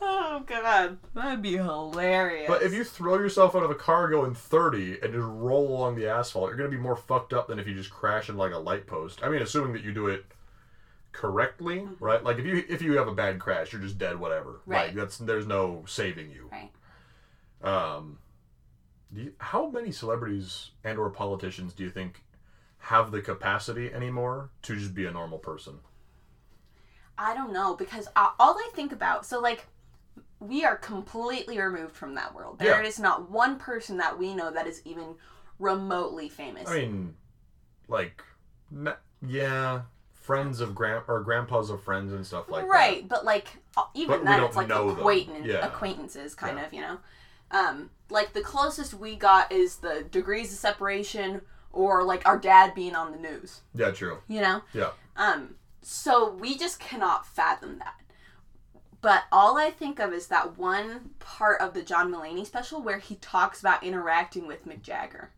[0.00, 2.48] Oh god, that'd be hilarious.
[2.48, 5.96] But if you throw yourself out of a car going 30 and just roll along
[5.96, 8.52] the asphalt, you're gonna be more fucked up than if you just crash in like
[8.52, 9.20] a light post.
[9.22, 10.24] I mean, assuming that you do it
[11.12, 12.04] correctly, Mm-hmm.
[12.04, 12.22] right?
[12.24, 14.18] Like if you if you have a bad crash, you're just dead.
[14.18, 14.60] Whatever.
[14.66, 14.94] Like Right.
[14.96, 16.50] that's there's no saving you.
[16.50, 16.70] right.
[17.62, 18.18] Um,
[19.12, 22.22] you, how many celebrities and or politicians do you think
[22.78, 25.78] have the capacity anymore to just be a normal person?
[27.18, 29.66] I don't know because uh, all I think about so like
[30.40, 32.58] we are completely removed from that world.
[32.58, 32.88] There Yeah.
[32.88, 35.14] is not one person that we know that is even
[35.60, 36.68] remotely famous.
[36.68, 37.14] I mean,
[37.86, 38.24] like,
[39.24, 39.82] yeah,
[40.22, 42.68] friends of grand or grandpas of friends and stuff like that.
[42.70, 45.66] right, but like uh, But even then it's like acquaintance Yeah.
[45.66, 46.66] acquaintances kind Yeah.
[46.66, 46.98] of, you know.
[47.50, 51.42] Um like the closest we got is the degrees of separation
[51.72, 54.18] or like our dad being on the news, Yeah, true.
[54.28, 54.62] you know?
[54.72, 54.90] Yeah.
[55.16, 57.94] Um, so we just cannot fathom that.
[59.00, 62.98] But all I think of is that one part of the John Mulaney special where
[62.98, 65.30] he talks about interacting with Mick Jagger.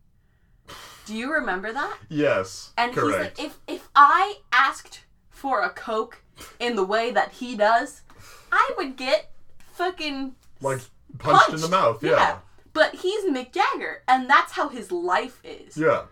[1.06, 1.98] Do you remember that?
[2.08, 2.72] Yes.
[2.76, 3.38] And correct.
[3.38, 5.00] he's like, if if I asked
[5.30, 6.22] for a Coke
[6.58, 8.02] in the way that he does,
[8.50, 9.30] I would get
[9.74, 10.80] fucking like
[11.18, 12.02] punched, in the mouth.
[12.02, 12.38] Yeah.
[12.72, 15.76] But he's Mick Jagger, and that's how his life is.
[15.76, 16.02] Yeah.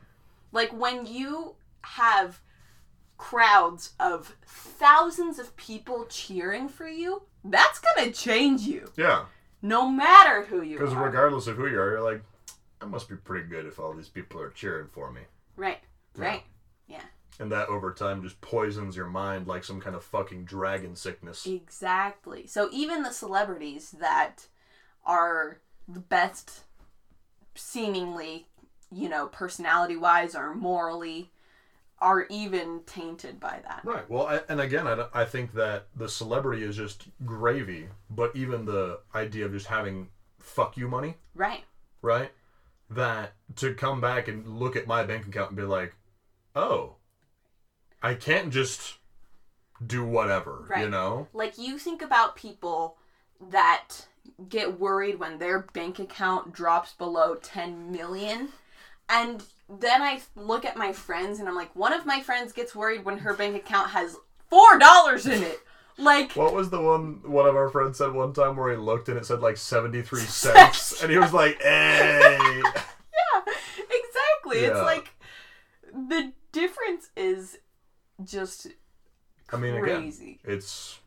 [0.53, 2.41] Like when you have
[3.17, 9.25] crowds of thousands of people cheering for you, that's gonna change you, Yeah.
[9.63, 12.23] no matter who you Because regardless of who you are, you're like,
[12.83, 15.23] I must be pretty good if all these people are cheering for me.
[15.57, 15.79] right,
[16.17, 16.43] right,
[16.89, 17.03] Yeah.
[17.41, 21.47] And that over time just poisons your mind like some kind of fucking dragon sickness.
[21.47, 22.47] exactly.
[22.47, 24.47] So even the celebrities that
[25.07, 26.61] are the best,
[27.55, 28.47] seemingly,
[28.91, 31.31] you know, personality-wise or morally,
[31.99, 33.81] are even tainted by that.
[33.85, 34.09] Right.
[34.11, 38.65] Well, I, and again, I, I think that the celebrity is just gravy, but even
[38.65, 40.09] the idea of just having
[40.41, 41.63] fuck you money, Right.
[42.03, 42.31] right?
[42.95, 45.95] That to come back and look at my bank account and be like,
[46.55, 46.97] oh,
[48.03, 48.99] I can't just
[49.85, 51.29] do whatever, you know?
[51.33, 52.97] Like you think about people
[53.51, 54.07] that
[54.49, 58.51] get worried when their bank account drops below 10 million
[59.09, 62.75] and then I look at my friends and I'm like one of my friends gets
[62.75, 64.17] worried when her bank account has
[64.51, 65.61] $4 in it.
[65.99, 69.09] Like What was the one one of our friends said one time where he looked
[69.09, 72.39] and it said like 73 cents and he was like, hey.
[72.65, 73.43] yeah,
[73.77, 74.59] exactly.
[74.59, 75.11] It's like
[75.93, 77.59] the difference is
[78.25, 78.69] just
[79.53, 80.99] I mean, again, it's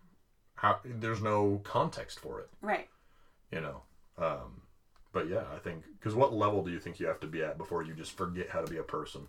[0.56, 2.50] how there's no context for it.
[2.62, 2.88] Right.
[3.52, 3.82] you know
[4.18, 4.62] um
[5.12, 7.58] but yeah i think because what level do you think you have to be at
[7.58, 9.28] before you just forget how to be a person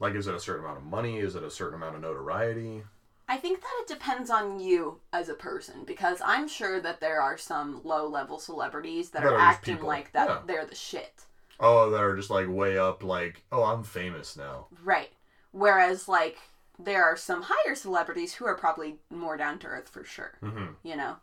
[0.00, 2.82] like is it a certain amount of money is it a certain amount of notoriety
[3.30, 7.20] I think that it depends on you as a person because I'm sure that there
[7.20, 10.38] are some low level celebrities that That are are acting like that Yeah.
[10.46, 11.24] they're the shit.
[11.60, 15.10] oh that are just like way up like oh i'm famous now Right.
[15.50, 16.38] Whereas like
[16.78, 20.34] there are some higher celebrities who are probably more down to earth for sure.
[20.42, 20.66] mm-hmm.
[20.84, 21.16] You know?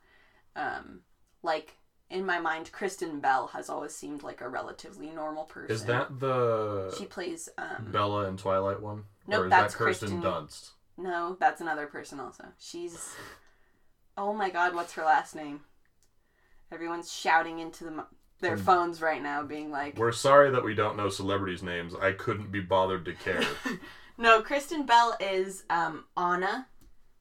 [0.55, 1.01] Um
[1.43, 1.77] like
[2.09, 5.71] in my mind Kristen Bell has always seemed like a relatively normal person.
[5.75, 9.77] is that the she plays um bella and twilight one Nope, or is that's that
[9.79, 12.45] kirsten, Kristen- dunst No, that's another person also.
[12.57, 13.13] She's.
[14.17, 15.61] Oh my god, what's her last name?
[16.71, 18.05] Everyone's shouting into the,
[18.39, 18.63] their Hmm.
[18.63, 19.97] phones right now, being like.
[19.97, 23.43] we're sorry that we don't know celebrities names i couldn't be bothered to care
[24.17, 26.67] No, Kristen Bell is um, Anna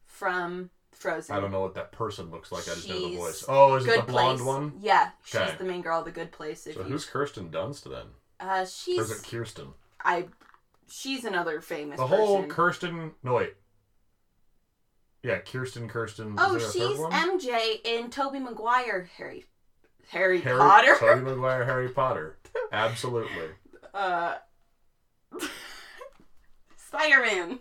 [0.06, 1.34] from Frozen.
[1.36, 3.74] i don't know what that person looks like i just know the She's voice oh
[3.74, 4.46] is it Good the blonde Place.
[4.46, 6.66] one Yeah, she's the main girl of The Good Place.
[6.66, 8.06] If so you, who's kirsten dunst then
[8.40, 9.68] uh, or is she's it kirsten
[10.04, 10.26] I.
[10.88, 11.98] She's another famous.
[11.98, 12.50] The whole person.
[12.50, 13.12] Kirsten.
[13.22, 13.54] No wait.
[15.24, 15.88] Yeah, Kirsten.
[15.88, 16.34] Kirsten.
[16.38, 17.48] Oh, is there a third she's?
[17.50, 19.46] MJ in Tobey Maguire Harry.
[20.10, 20.96] Harry, Harry Potter.
[21.00, 21.64] Tobey Maguire.
[21.64, 22.36] Harry Potter.
[22.70, 23.48] Absolutely.
[23.94, 24.34] uh
[26.76, 27.58] Spider-Man.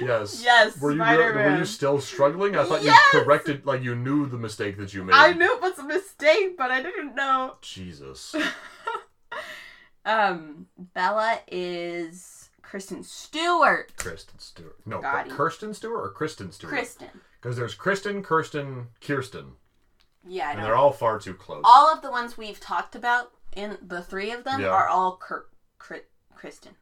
[0.00, 0.42] Yes.
[0.44, 2.56] Yes, Were you real- were you still struggling?
[2.56, 2.98] I thought Yes!
[3.14, 5.14] you corrected, like you knew the mistake that you made.
[5.14, 7.54] I knew it was a mistake, but I didn't know.
[7.62, 8.34] Jesus.
[10.04, 12.37] Um, Bella is
[12.68, 13.96] Kristen Stewart.
[13.96, 14.76] Kristen Stewart.
[14.84, 15.30] No, but.
[15.30, 16.72] Kirsten Stewart or Kristen Stewart?
[16.72, 17.08] Kristen.
[17.40, 19.52] Because there's Kristen, Kirsten, Kirsten,
[20.26, 21.62] Yeah, I and they're all far too close.
[21.64, 24.68] All of the ones we've talked about in the three of them Yeah.
[24.68, 25.46] are all Kir-
[25.78, 26.02] Kri-
[26.34, 26.74] Kristen.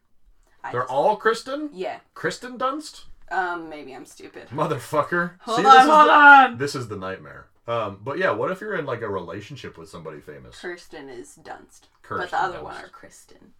[0.63, 1.69] I They're just- all Kristen?
[1.71, 1.99] yeah.
[2.13, 3.05] Kristen Dunst?
[3.31, 4.49] Um, maybe I'm stupid.
[4.49, 5.37] Motherfucker.
[5.41, 6.57] Hold See, on, this is hold the, on.
[6.57, 7.47] This is the nightmare.
[7.67, 10.59] Um, but yeah, what if you're in like a relationship with somebody famous?
[10.59, 12.63] Kirsten is Dunst, but the other Dunst.
[12.63, 13.53] one are Kristen.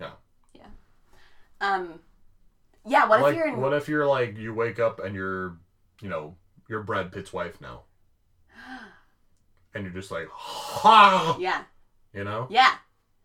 [0.00, 0.10] Yeah.
[0.52, 0.66] Yeah.
[1.60, 2.00] Um.
[2.86, 3.06] Yeah.
[3.08, 3.60] What like, if you're in?
[3.60, 5.56] what if you're like you wake up and you're,
[6.00, 6.36] you know,
[6.68, 7.82] you're Brad Pitt's wife now,
[9.74, 11.62] and you're just like, ha, yeah.
[12.12, 12.74] you know, Yeah.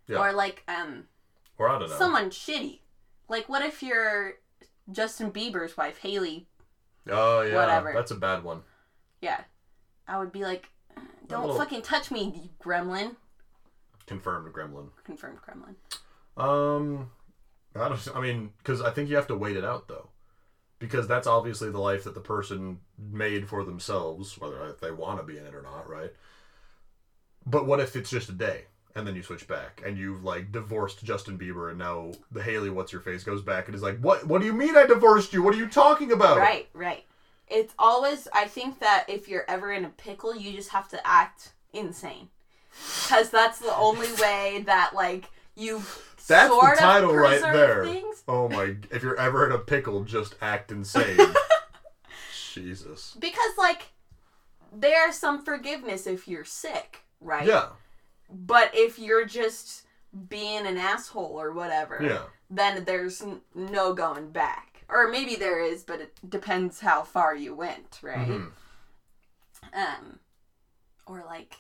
[0.08, 0.18] Yeah.
[0.20, 1.06] Or like um
[1.58, 1.96] or I don't know.
[1.98, 2.80] someone shitty.
[3.28, 4.36] Like what if you're
[4.92, 6.48] Justin Bieber's wife, Hailey?
[7.10, 7.92] oh yeah, whatever.
[7.94, 8.62] that's a bad one.
[9.22, 9.42] Yeah.
[10.08, 10.70] I would be like,
[11.28, 13.16] don't little- fucking touch me, you gremlin.
[14.08, 14.90] Confirmed Gremlin.
[15.04, 15.76] Confirmed gremlin.
[16.44, 17.12] Um,
[17.76, 18.08] I don't.
[18.16, 20.10] I mean, because I think you have to wait it out though,
[20.80, 25.26] because that's obviously the life that the person made for themselves, whether they want to
[25.26, 26.12] be in it or not, right?
[27.46, 28.66] But what if it's just a day
[28.96, 32.70] and then you switch back and you've like divorced Justin Bieber and now the Hailey
[32.70, 34.26] what's your face goes back and is like, what?
[34.26, 35.44] What do you mean I divorced you?
[35.44, 36.38] What are you talking about?
[36.38, 37.06] Right, right.
[37.48, 41.08] It's always I think that if you're ever in a pickle, you just have to
[41.08, 42.30] act insane.
[43.08, 45.84] Cuz that's the only way that like you
[46.30, 47.84] That's sort the title right there.
[47.86, 48.24] things.
[48.28, 48.76] Oh my!
[48.92, 51.18] If you're ever in a pickle, just act insane.
[52.54, 53.16] Jesus.
[53.20, 53.90] Because like
[54.72, 57.46] there's some forgiveness if you're sick, right?
[57.46, 57.68] Yeah.
[58.32, 59.86] But if you're just
[60.30, 62.24] being an asshole or whatever, Yeah.
[62.50, 64.84] then there's n- no going back.
[64.90, 68.28] Or maybe there is, but it depends how far you went, right?
[68.28, 68.52] Mhm.
[69.74, 70.20] Um,
[71.06, 71.56] or like,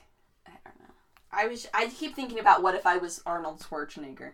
[0.47, 0.93] I don't know.
[1.32, 4.32] I was I keep thinking about what if I was Arnold Schwarzenegger,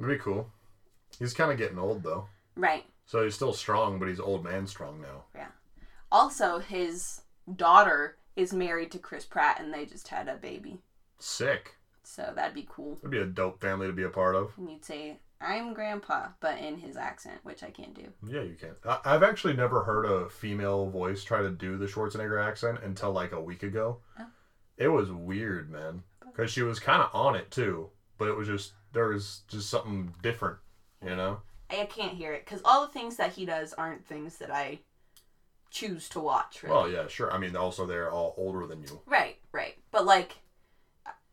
[0.00, 0.50] It'd be cool.
[1.18, 2.26] He's kind of getting old though,
[2.56, 2.84] right?
[3.04, 5.24] so he's still strong, but he's old man strong now.
[5.34, 5.48] Yeah.
[6.10, 7.20] Also, his
[7.56, 10.78] daughter is married to Chris Pratt, and they just had a baby,
[11.18, 11.76] Sick.
[12.02, 12.96] so that'd be cool.
[13.00, 14.52] It'd be a dope family to be a part of.
[14.56, 18.12] And you'd say, "I'm Grandpa," but in his accent, which I can't do.
[18.26, 18.76] Yeah, you can.
[18.88, 23.12] I- I've actually never heard a female voice try to do the Schwarzenegger accent until
[23.12, 23.98] like a week ago.
[24.18, 24.26] Oh.
[24.78, 28.48] It was weird, man, because she was kind of on it too, but it was
[28.48, 30.58] just there was just something different,
[31.04, 31.40] you know.
[31.70, 34.80] I can't hear it because all the things that he does aren't things that I
[35.70, 36.62] choose to watch.
[36.62, 36.74] Really.
[36.74, 37.32] Well, yeah, sure.
[37.32, 39.00] I mean, also they're all older than you.
[39.06, 39.76] Right, right.
[39.92, 40.36] But like,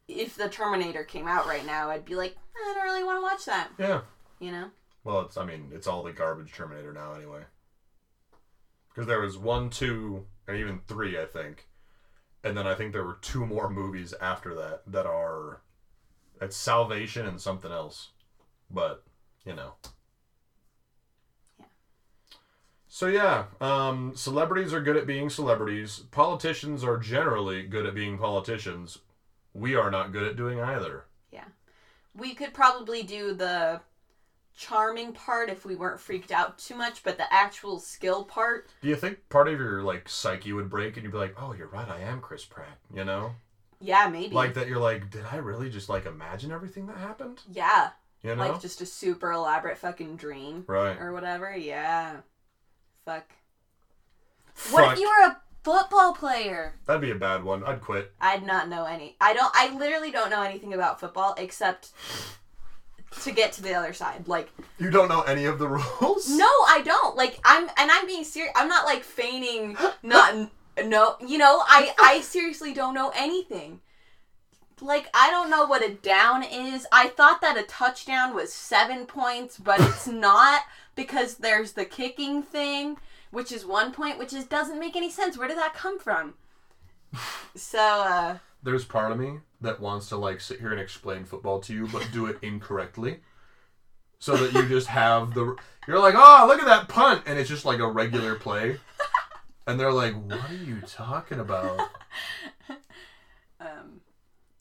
[0.07, 3.23] if the Terminator came out right now, I'd be like, I don't really want to
[3.23, 3.69] watch that.
[3.79, 4.01] Yeah.
[4.39, 4.69] You know?
[5.03, 7.41] Well, it's I mean it's all the garbage Terminator now anyway.
[8.89, 11.67] Because there was one, two, and even three, I think,
[12.43, 15.61] and then I think there were two more movies after that that are
[16.41, 18.09] it's Salvation and something else,
[18.69, 19.03] but
[19.45, 19.73] you know.
[21.59, 21.65] Yeah.
[22.87, 26.03] So yeah, um, celebrities are good at being celebrities.
[26.11, 28.99] Politicians are generally good at being politicians.
[29.53, 31.05] We are not good at doing either.
[31.31, 31.45] Yeah,
[32.13, 33.81] we could probably do the
[34.57, 38.87] charming part if we weren't freaked out too much, but the actual skill part, Do
[38.87, 41.67] you think part of your like psyche would break and you'd be like, "Oh, you're
[41.67, 43.35] right, I am Chris Pratt," you know?
[43.79, 44.33] Yeah, maybe.
[44.33, 47.89] Like that you're like, "Did I really just like imagine everything that happened?" yeah,
[48.21, 48.47] You know?
[48.47, 50.97] like just a super elaborate fucking dream right.
[50.99, 51.55] or whatever.
[51.55, 52.17] Yeah.
[53.05, 53.25] Fuck.
[54.71, 56.73] What if you were a football player?
[56.85, 57.63] That'd be a bad one.
[57.63, 58.11] I'd quit.
[58.19, 59.15] I'd not know any.
[59.21, 59.51] I don't.
[59.53, 61.91] I literally don't know anything about football except
[63.21, 64.27] to get to the other side.
[64.27, 64.49] Like,
[64.79, 66.29] You don't know any of the rules?
[66.29, 67.15] no, I don't.
[67.15, 68.51] Like, I'm and I'm being serious.
[68.55, 69.77] I'm not like feigning.
[70.03, 70.49] Not
[70.85, 71.15] no.
[71.25, 73.81] You know, I I seriously don't know anything.
[74.79, 76.85] Like, I don't know what a down is.
[76.91, 80.61] I thought that a touchdown was seven points, but it's not
[80.95, 82.97] because there's the kicking thing,
[83.31, 85.37] which is one point, which is doesn't make any sense.
[85.37, 86.35] Where did that come from?
[87.55, 91.59] So, uh, There's part of me that wants to like sit here and explain football
[91.61, 93.21] to you, but do it incorrectly.
[94.19, 95.55] So that you just have the
[95.87, 98.77] you're like, "Oh, look at that punt." And it's just like a regular play.
[99.67, 101.79] And they're like, "What are you talking about?"
[103.59, 104.01] um,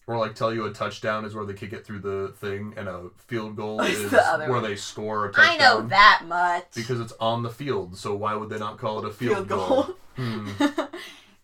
[0.07, 2.89] Or like tell you a touchdown is where they kick it through the thing, and
[2.89, 4.69] a field goal is the where way.
[4.71, 5.55] they score a touchdown.
[5.55, 6.67] I know that much.
[6.75, 7.97] because it's on the field.
[7.97, 9.69] So why would they not call it a field, Field goal?
[9.85, 9.97] goal.
[10.17, 10.49] Hmm.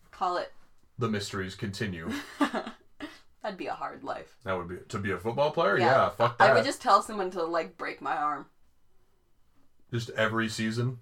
[0.09, 0.51] Call it.
[0.97, 2.09] The mysteries continue.
[2.39, 4.35] That'd be a hard life.
[4.45, 5.77] That would be to be a football player.
[5.77, 5.85] Yeah.
[5.85, 6.49] Yeah, fuck that.
[6.49, 8.47] I would just tell someone to like break my arm.
[9.91, 10.99] Just every season.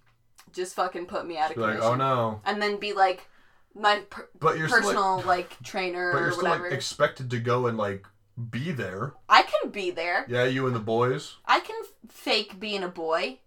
[0.53, 2.41] Just fucking put me out of Be like, oh no.
[2.45, 3.27] And then be like
[3.73, 6.63] my per- But you're still like, personal like, trainer but or you're still whatever.
[6.65, 8.05] like expected to go and like
[8.49, 9.13] be there.
[9.29, 10.25] I can be there.
[10.27, 11.35] Yeah, you and the boys.
[11.45, 11.75] I can
[12.07, 13.39] fake being a boy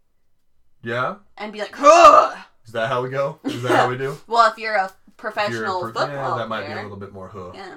[0.83, 1.17] Yeah.
[1.37, 2.39] and be like, Ugh!
[2.67, 3.39] Is that how we go?
[3.45, 4.17] Is that how we do?
[4.27, 6.97] well, if you're a If you're a professional football yeah, that might be a little
[6.97, 7.51] bit more huh.
[7.55, 7.75] yeah,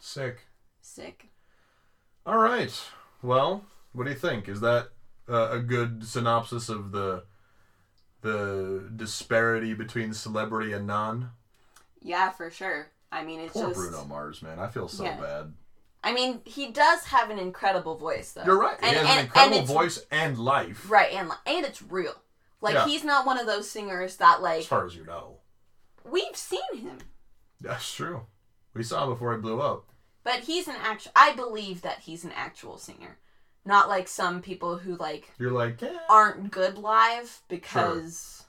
[0.00, 0.40] Sick.
[0.80, 1.28] sick.
[2.26, 2.72] All right.
[3.22, 4.48] Well, what do you think?
[4.48, 4.88] Is that
[5.28, 7.24] uh, a good synopsis of the
[8.22, 11.30] the disparity between celebrity and non?
[12.00, 12.88] Yeah, for sure.
[13.12, 13.78] I mean, it's Poor just.
[13.78, 14.58] Bruno Mars, man.
[14.58, 15.20] I feel so Yeah.
[15.20, 15.52] bad.
[16.04, 18.42] I mean, he does have an incredible voice, though.
[18.44, 18.80] You're right.
[18.80, 22.14] He And- has and- an incredible and voice and life, Right, and and it's real.
[22.60, 22.86] Like Yeah.
[22.86, 24.60] he's not one of those singers that like.
[24.60, 25.38] as far as you know.
[26.04, 26.98] we've seen him,
[27.60, 28.26] That's true.
[28.74, 29.84] We saw him before he blew up.
[30.24, 31.12] but he's an actual.
[31.14, 33.18] I believe that he's an actual singer,
[33.64, 35.96] not like some people who like You're like, yeah.
[36.08, 38.44] aren't good live because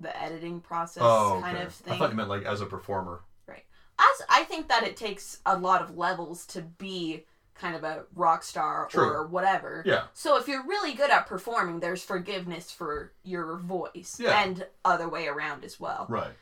[0.00, 1.42] the editing process Oh, okay.
[1.42, 1.98] kind of I thing.
[1.98, 3.22] thought you meant like as a performer.
[3.48, 3.64] Right.
[3.98, 7.24] As I think that it takes a lot of levels to be
[7.54, 9.02] kind of a rock star True.
[9.08, 9.82] or whatever.
[9.86, 10.04] Yeah.
[10.12, 14.42] So if you're really good at performing, there's forgiveness for your voice Yeah.
[14.42, 16.04] and other way around as well.
[16.08, 16.32] Right.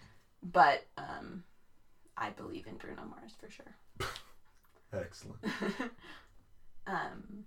[0.43, 1.45] But um,
[2.17, 3.77] I believe in Bruno Mars for sure.
[4.93, 5.39] Excellent.
[6.89, 7.45] um,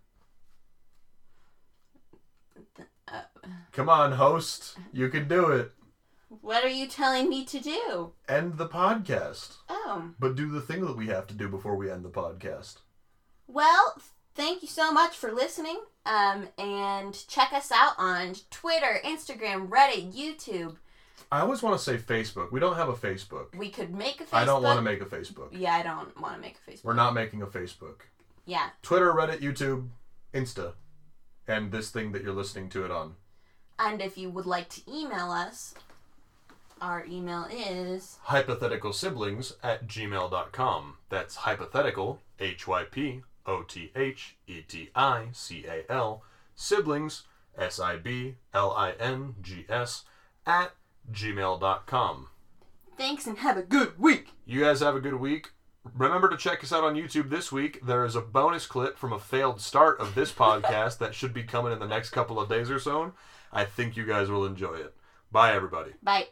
[3.71, 4.77] Come on, host.
[4.91, 5.71] You can do it.
[6.41, 8.11] what are you telling me to do?
[8.27, 9.55] End the podcast.
[9.69, 12.77] Oh, But do the thing that we have to do before we end the podcast.
[13.47, 13.95] well,
[14.35, 15.79] thank you so much for listening.
[16.05, 20.77] Um, and check us out on Twitter, Instagram, Reddit, YouTube.
[21.31, 22.51] I always want to say Facebook.
[22.51, 23.53] We don't have a Facebook.
[23.57, 24.27] We could make a Facebook.
[24.33, 25.49] I don't want to make a Facebook.
[25.51, 26.83] Yeah, I don't want to make a Facebook.
[26.85, 28.01] We're not making a Facebook.
[28.45, 28.69] Yeah.
[28.81, 29.87] Twitter, Reddit, YouTube,
[30.33, 30.73] Insta,
[31.47, 33.15] and this thing that you're listening to it on.
[33.79, 35.75] And if you would like to email us,
[36.81, 40.95] our email is Hypothetical siblings at gmail.com.
[41.09, 46.23] That's hypothetical, H Y P O T H E T I C A L,
[46.55, 47.23] siblings,
[47.57, 50.03] S I B L I N G S,
[50.45, 50.73] at
[51.11, 52.27] gmail.com.
[52.97, 54.29] thanks and have a good week.
[54.45, 55.51] You guys have a good week.
[55.95, 57.85] Remember to check us out on YouTube this week.
[57.85, 61.43] There is a bonus clip from a failed start of this podcast that should be
[61.43, 63.13] coming in the next couple of days or so.
[63.51, 64.93] I think you guys will enjoy it.
[65.31, 65.91] Bye, everybody.
[66.01, 66.27] Bye.